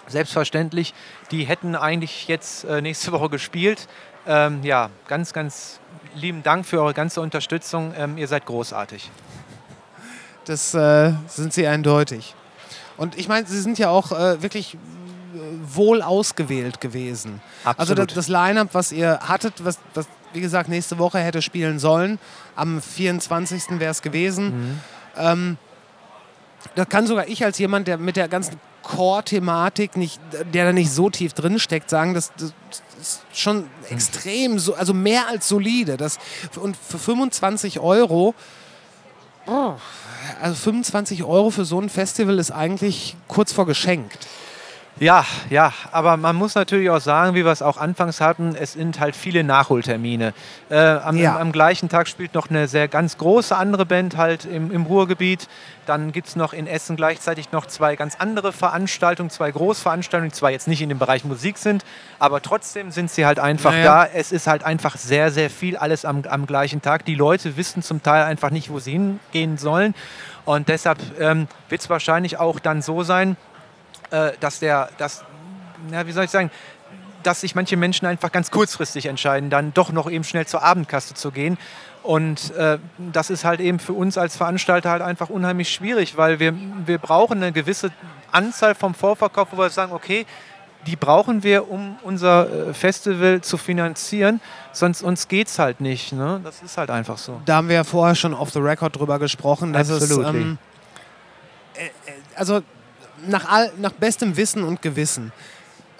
[0.07, 0.93] selbstverständlich.
[1.31, 3.87] Die hätten eigentlich jetzt äh, nächste Woche gespielt.
[4.31, 5.81] Ähm, ja, ganz, ganz
[6.15, 7.93] lieben Dank für eure ganze Unterstützung.
[7.97, 9.11] Ähm, ihr seid großartig.
[10.45, 12.33] Das äh, sind sie eindeutig.
[12.95, 14.77] Und ich meine, sie sind ja auch äh, wirklich äh,
[15.65, 17.41] wohl ausgewählt gewesen.
[17.65, 18.17] Also das, Absolut.
[18.17, 22.17] das Line-up, was ihr hattet, was, was wie gesagt nächste Woche hätte spielen sollen,
[22.55, 23.79] am 24.
[23.81, 24.79] wäre es gewesen.
[25.17, 25.57] Ähm,
[26.75, 28.57] das kann sogar ich als jemand, der mit der ganzen
[28.91, 30.19] Core-Thematik nicht,
[30.53, 32.53] der da nicht so tief drin steckt, sagen, das, das
[32.99, 35.95] ist schon extrem, so, also mehr als solide.
[35.95, 36.19] Das,
[36.59, 38.35] und für 25 Euro,
[39.47, 39.73] oh,
[40.41, 44.27] also 25 Euro für so ein Festival ist eigentlich kurz vor geschenkt.
[45.01, 48.73] Ja, ja, aber man muss natürlich auch sagen, wie wir es auch anfangs hatten, es
[48.73, 50.31] sind halt viele Nachholtermine.
[50.69, 51.39] Äh, am, Ja.
[51.39, 55.47] am gleichen Tag spielt noch eine sehr ganz große andere Band halt im, im Ruhrgebiet.
[55.87, 60.37] Dann gibt es noch in Essen gleichzeitig noch zwei ganz andere Veranstaltungen, zwei Großveranstaltungen, die
[60.37, 61.83] zwar jetzt nicht in dem Bereich Musik sind,
[62.19, 64.03] aber trotzdem sind sie halt einfach Naja.
[64.03, 64.09] da.
[64.13, 67.05] Es ist halt einfach sehr, sehr viel alles am, am gleichen Tag.
[67.05, 69.95] Die Leute wissen zum Teil einfach nicht, wo sie hingehen sollen.
[70.45, 73.35] Und deshalb ähm, wird es wahrscheinlich auch dann so sein,
[74.11, 75.23] äh, dass der, dass,
[75.89, 76.51] na, wie soll ich sagen,
[77.23, 81.13] dass sich manche Menschen einfach ganz kurzfristig entscheiden, dann doch noch eben schnell zur Abendkasse
[81.13, 81.57] zu gehen.
[82.03, 86.39] Und äh, das ist halt eben für uns als Veranstalter halt einfach unheimlich schwierig, weil
[86.39, 86.53] wir,
[86.85, 87.91] wir brauchen eine gewisse
[88.31, 90.25] Anzahl vom Vorverkauf, wo wir sagen, okay,
[90.87, 94.41] die brauchen wir, um unser äh, Festival zu finanzieren,
[94.71, 96.11] sonst uns geht es halt nicht.
[96.11, 96.41] Ne?
[96.43, 97.39] Das ist halt einfach so.
[97.45, 99.75] Da haben wir ja vorher schon off the record drüber gesprochen.
[99.75, 100.41] Absolutely.
[100.41, 100.57] ähm,
[101.75, 101.89] äh, äh,
[102.35, 102.61] also
[103.27, 105.31] nach, all, nach bestem Wissen und Gewissen.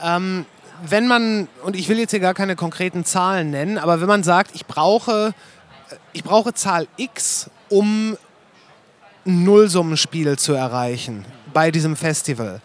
[0.02, 0.46] Ähm,
[0.84, 4.24] wenn man, und ich will jetzt hier gar keine konkreten Zahlen nennen, aber wenn man
[4.24, 5.34] sagt, ich brauche,
[6.14, 8.18] ich brauche Zahl X, um
[9.26, 12.62] ein Nullsummenspiel zu erreichen bei diesem Festival.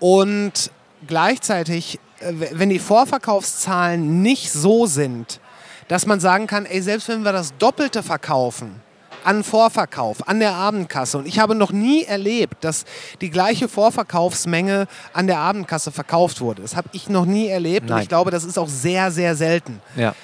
[0.00, 0.70] Und
[1.06, 5.40] gleichzeitig, äh, wenn die Vorverkaufszahlen nicht so sind,
[5.88, 8.80] dass man sagen kann, ey, selbst wenn wir das Doppelte verkaufen,
[9.24, 11.18] an Vorverkauf, an der Abendkasse.
[11.18, 12.84] Und ich habe noch nie erlebt, dass
[13.20, 16.62] die gleiche Vorverkaufsmenge an der Abendkasse verkauft wurde.
[16.62, 18.02] Das habe ich noch nie erlebt und Nein.
[18.02, 19.80] ich glaube, das ist auch sehr, sehr selten.
[19.96, 20.14] Ja.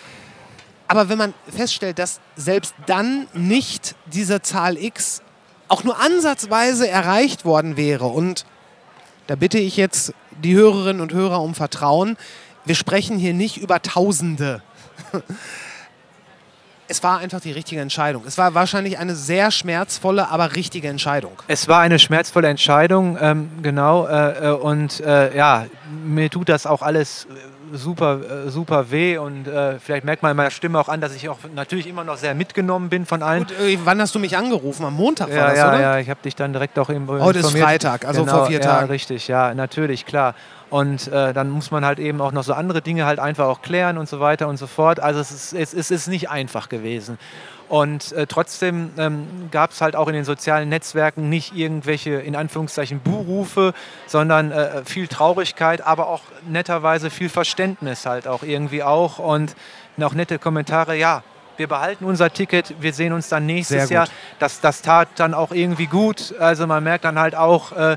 [0.86, 5.22] Aber wenn man feststellt, dass selbst dann nicht diese Zahl X
[5.68, 8.46] auch nur ansatzweise erreicht worden wäre und
[9.26, 12.16] da bitte ich jetzt die Hörerinnen und Hörer um Vertrauen,
[12.64, 14.62] wir sprechen hier nicht über Tausende.
[16.90, 18.22] Es war einfach die richtige Entscheidung.
[18.26, 21.32] Es war wahrscheinlich eine sehr schmerzvolle, aber richtige Entscheidung.
[21.46, 24.06] Es war eine schmerzvolle Entscheidung, ähm, genau.
[24.06, 25.66] Äh, äh, und äh, ja,
[26.02, 29.18] mir tut das auch alles äh, super, äh, super weh.
[29.18, 32.04] Und äh, vielleicht merkt man in meiner Stimme auch an, dass ich auch natürlich immer
[32.04, 33.46] noch sehr mitgenommen bin von allen.
[33.60, 34.86] Äh, wann hast du mich angerufen?
[34.86, 35.80] Am Montag war ja, das, ja, oder?
[35.80, 38.64] ja, ich habe dich dann direkt auch im Heute ist Freitag, also vor vier ja,
[38.64, 38.88] Tagen.
[38.88, 40.34] richtig, ja, natürlich, klar.
[40.70, 43.62] Und äh, dann muss man halt eben auch noch so andere Dinge halt einfach auch
[43.62, 45.00] klären und so weiter und so fort.
[45.00, 47.18] Also es ist, es, es ist nicht einfach gewesen.
[47.68, 52.34] Und äh, trotzdem ähm, gab es halt auch in den sozialen Netzwerken nicht irgendwelche, in
[52.34, 53.74] Anführungszeichen, Buhrufe,
[54.06, 59.54] sondern äh, viel Traurigkeit, aber auch netterweise viel Verständnis halt auch irgendwie auch und
[60.00, 61.22] auch nette Kommentare, ja,
[61.56, 63.90] wir behalten unser Ticket, wir sehen uns dann nächstes.
[63.90, 64.06] Jahr.
[64.38, 66.34] Das, das tat dann auch irgendwie gut.
[66.38, 67.96] Also man merkt dann halt auch, äh,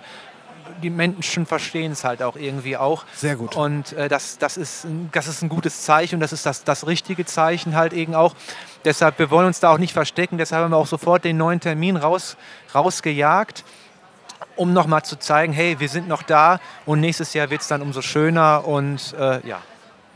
[0.82, 3.05] die Menschen verstehen es halt auch irgendwie auch.
[3.15, 3.55] Sehr gut.
[3.55, 6.63] Und äh, das, das, ist, ein- das ist ein gutes Zeichen und das ist das,
[6.63, 8.36] das richtige Zeichen halt eben auch.
[8.84, 11.59] Deshalb, wir wollen uns da auch nicht verstecken, deshalb haben wir auch sofort den neuen
[11.59, 12.36] Termin raus,
[12.75, 13.63] rausgejagt.
[14.57, 17.82] um nochmal zu zeigen, hey, wir sind noch da und nächstes Jahr wird es dann
[17.82, 19.61] umso schöner und äh, ja,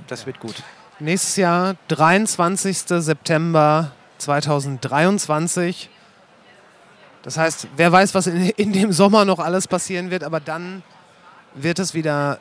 [0.07, 0.55] das wird gut.
[0.99, 2.77] Nächstes Jahr, 23.
[2.87, 5.89] September 2023.
[7.25, 10.83] Das heißt, wer weiß, was in, in dem Sommer noch alles passieren wird, aber dann
[11.55, 12.37] wird es wieder,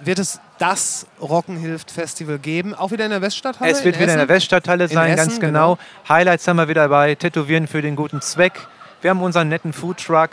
[0.00, 3.70] wird es das Rocken hilft Festival geben, auch wieder in der Weststadthalle?
[3.70, 4.34] Es wird in wieder in der Essen?
[4.34, 5.76] Weststadthalle sein, Essen, ganz genau.
[6.08, 8.66] Highlights haben wir wieder bei Tätowieren für den guten Zweck.
[9.02, 10.30] Wir haben unseren netten Foodtruck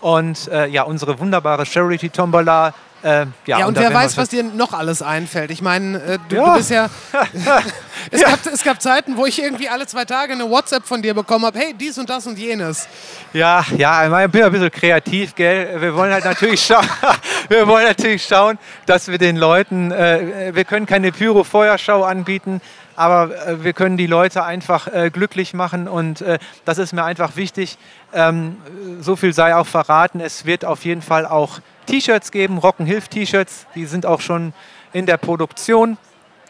[0.00, 2.74] und äh, ja, unsere wunderbare Charity Tombola.
[3.02, 5.50] Äh, ja, Ja, und da wer weiß, was dir noch alles einfällt.
[5.50, 6.44] Ich meine, äh, du, Ja.
[6.44, 6.88] du bist ja.
[8.10, 11.14] es, Gab, es gab Zeiten, wo ich irgendwie alle zwei Tage eine WhatsApp von dir
[11.14, 12.88] bekommen habe: hey, dies und das und jenes.
[13.32, 15.80] Ja, ja, ich bin ein bisschen kreativ, gell.
[15.80, 16.86] Wir wollen halt natürlich schauen,
[17.48, 22.60] wir wollen natürlich schauen, dass wir den Leuten, äh, wir können keine Pyro-Feuerschau anbieten,
[22.96, 27.04] aber äh, wir können die Leute einfach äh, glücklich machen und äh, das ist mir
[27.04, 27.78] einfach wichtig.
[28.12, 28.56] Ähm,
[29.00, 33.12] so viel sei auch verraten, es wird auf jeden Fall auch T-Shirts geben, Rocken hilft
[33.12, 34.52] T-Shirts, die sind auch schon
[34.92, 35.98] in der Produktion.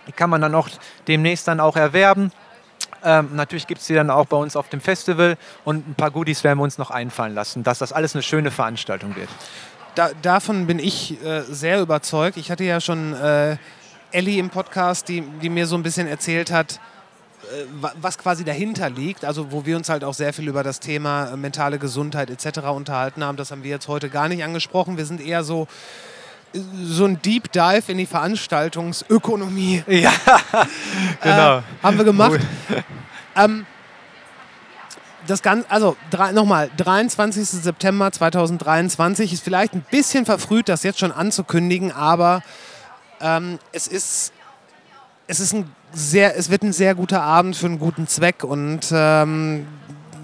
[0.06, 0.68] Die kann man dann auch
[1.06, 2.32] demnächst dann auch erwerben.
[3.04, 6.10] Ähm, natürlich gibt es die dann auch bei uns auf dem Festival und ein paar
[6.10, 9.28] Goodies werden wir uns noch einfallen lassen, dass das alles eine schöne Veranstaltung wird.
[9.94, 12.36] Da, davon bin ich äh, sehr überzeugt.
[12.36, 13.56] Ich hatte ja schon äh,
[14.12, 16.80] Ellie im Podcast, die, die mir so ein bisschen erzählt hat,
[18.00, 19.24] was quasi dahinter liegt.
[19.24, 22.60] Also wo wir uns halt auch sehr viel über das Thema äh, mentale Gesundheit etc.
[22.68, 23.36] unterhalten haben.
[23.36, 24.96] Das haben wir jetzt heute gar nicht angesprochen.
[24.96, 25.66] Wir sind eher so
[26.82, 30.12] so ein Deep Dive in die Veranstaltungsökonomie Ja,
[31.22, 31.58] genau.
[31.58, 32.40] äh, haben wir gemacht.
[33.36, 33.66] ähm,
[35.26, 35.96] das Ganze, also
[36.32, 37.46] nochmal, 23.
[37.46, 42.42] September 2023 ist vielleicht ein bisschen verfrüht, das jetzt schon anzukündigen, aber
[43.20, 44.32] ähm, es ist,
[45.30, 48.80] es ist ein sehr, es wird ein sehr guter Abend für einen guten Zweck und
[48.92, 49.66] ähm,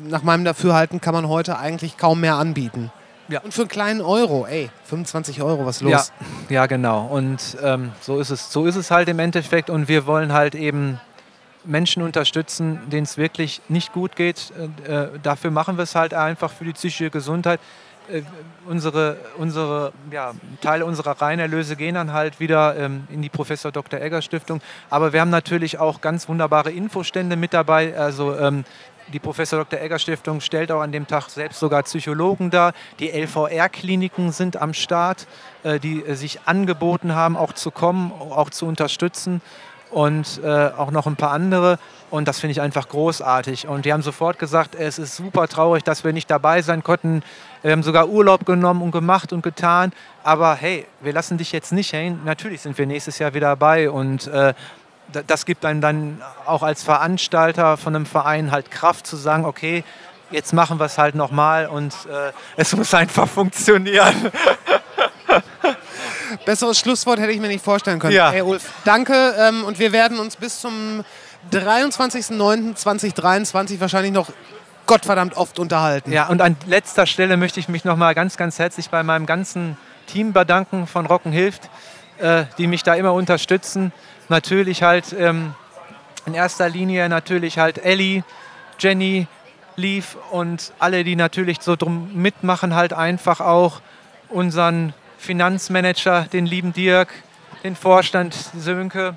[0.08, 2.90] nach meinem Dafürhalten kann man heute eigentlich kaum mehr anbieten.
[3.28, 3.40] Ja.
[3.40, 6.12] Und für einen kleinen Euro, ey, 25 Euro, was los?
[6.48, 7.06] Ja, ja, genau.
[7.06, 9.68] Und ähm, so, ist es, so ist es halt im Endeffekt.
[9.68, 11.00] Und wir wollen halt eben
[11.64, 14.52] Menschen unterstützen, denen es wirklich nicht gut geht.
[14.86, 17.58] Äh, dafür machen wir es halt einfach für die psychische Gesundheit.
[18.10, 18.22] Äh,
[18.66, 24.00] unsere, unsere ja, Teile unserer Reinerlöse gehen dann halt wieder ähm, in die Professor Dr.
[24.00, 24.60] Egger Stiftung.
[24.90, 27.96] Aber wir haben natürlich auch ganz wunderbare Infostände mit dabei.
[27.96, 28.64] Also ähm,
[29.12, 29.80] die Professor Dr.
[29.80, 32.72] Egger Stiftung stellt auch an dem Tag selbst sogar Psychologen dar.
[32.98, 35.28] Die LVR-Kliniken sind am Start,
[35.62, 39.42] äh, die äh, sich angeboten haben, auch zu kommen, auch zu unterstützen
[39.90, 41.78] und äh, auch noch ein paar andere.
[42.10, 43.66] Und das finde ich einfach großartig.
[43.66, 47.22] Und die haben sofort gesagt, es ist super traurig, dass wir nicht dabei sein konnten.
[47.62, 49.92] Wir haben sogar Urlaub genommen und gemacht und getan.
[50.22, 52.20] Aber hey, wir lassen dich jetzt nicht hängen.
[52.24, 53.90] Natürlich sind wir nächstes Jahr wieder dabei.
[53.90, 54.54] Und äh,
[55.12, 59.44] da- das gibt einem dann auch als Veranstalter von einem Verein halt Kraft zu sagen,
[59.44, 59.82] okay,
[60.30, 64.30] jetzt machen wir es halt nochmal und äh, es muss einfach funktionieren.
[66.44, 68.12] Besseres Schlusswort hätte ich mir nicht vorstellen können.
[68.14, 68.30] Ja.
[68.30, 71.04] Hey Ulf, danke ähm, und wir werden uns bis zum
[71.52, 74.30] 23.09.2023 wahrscheinlich noch
[74.86, 76.12] gottverdammt oft unterhalten.
[76.12, 79.76] Ja, und an letzter Stelle möchte ich mich nochmal ganz, ganz herzlich bei meinem ganzen
[80.06, 81.68] Team bedanken von Rocken hilft,
[82.18, 83.92] äh, die mich da immer unterstützen.
[84.28, 85.54] Natürlich halt ähm,
[86.24, 88.22] in erster Linie natürlich halt Ellie,
[88.78, 89.26] Jenny,
[89.76, 93.80] Leaf und alle, die natürlich so drum mitmachen, halt einfach auch
[94.28, 97.08] unseren Finanzmanager, den lieben Dirk,
[97.62, 99.16] den Vorstand Sönke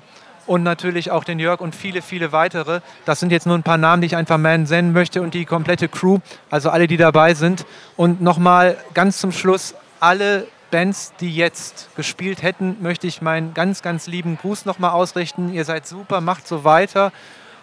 [0.50, 2.80] und natürlich auch den Jörg und viele, viele weitere.
[3.04, 5.44] Das sind jetzt nur ein paar Namen, die ich einfach mal nennen möchte und die
[5.44, 6.18] komplette Crew,
[6.50, 7.64] also alle, die dabei sind.
[7.96, 13.80] Und nochmal ganz zum Schluss, alle Bands, die jetzt gespielt hätten, möchte ich meinen ganz,
[13.80, 15.54] ganz lieben Gruß nochmal ausrichten.
[15.54, 17.12] Ihr seid super, macht so weiter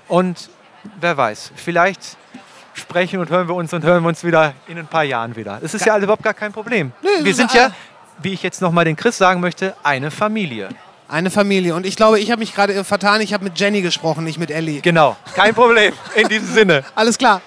[0.07, 0.49] und
[1.01, 2.15] wer weiß, vielleicht
[2.73, 5.59] sprechen und hören wir uns und hören wir uns wieder in ein paar Jahren wieder.
[5.61, 6.93] Es ist ja überhaupt gar kein Problem.
[7.21, 7.71] wir sind ja,
[8.19, 10.69] wie ich jetzt nochmal den Chris sagen möchte, eine Familie.
[11.09, 11.73] Eine Familie.
[11.75, 13.21] Und ich glaube, ich habe mich gerade vertan.
[13.21, 14.81] Ich habe mit Jenny gesprochen, nicht mit Ellie.
[14.81, 15.93] Genau, kein Problem.
[16.15, 16.83] In diesem Sinne.
[16.95, 17.41] Alles klar.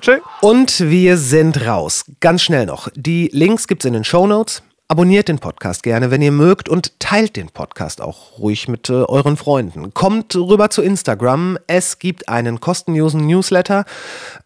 [0.00, 0.20] Tschüss.
[0.40, 2.04] Und wir sind raus.
[2.20, 2.88] Ganz schnell noch.
[2.94, 4.62] Die Links gibt's in den Shownotes.
[4.88, 8.92] Abonniert den Podcast gerne, wenn ihr mögt und teilt den Podcast auch ruhig mit äh,
[8.92, 9.94] euren Freunden.
[9.94, 11.56] Kommt rüber zu Instagram.
[11.66, 13.86] Es gibt einen kostenlosen Newsletter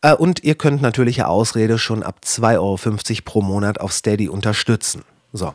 [0.02, 5.02] äh, und ihr könnt natürliche Ausrede schon ab 2,50 Euro pro Monat auf Steady unterstützen.
[5.32, 5.52] So,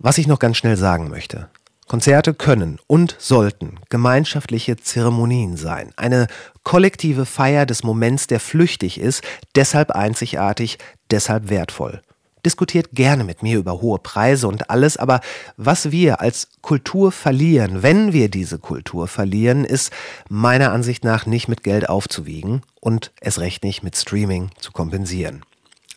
[0.00, 1.48] was ich noch ganz schnell sagen möchte.
[1.88, 5.90] Konzerte können und sollten gemeinschaftliche Zeremonien sein.
[5.96, 6.28] Eine
[6.62, 9.22] kollektive Feier des Moments, der flüchtig ist,
[9.54, 10.78] deshalb einzigartig,
[11.10, 12.02] deshalb wertvoll.
[12.46, 15.20] Diskutiert gerne mit mir über hohe Preise und alles, aber
[15.56, 19.92] was wir als Kultur verlieren, wenn wir diese Kultur verlieren, ist
[20.28, 25.42] meiner Ansicht nach nicht mit Geld aufzuwiegen und es recht nicht mit Streaming zu kompensieren.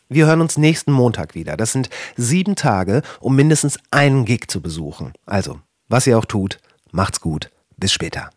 [0.09, 1.55] Wir hören uns nächsten Montag wieder.
[1.55, 5.13] Das sind sieben Tage, um mindestens einen Gig zu besuchen.
[5.25, 5.59] Also,
[5.91, 6.59] was ihr auch tut,
[6.91, 7.49] macht's gut.
[7.77, 8.29] Bis später.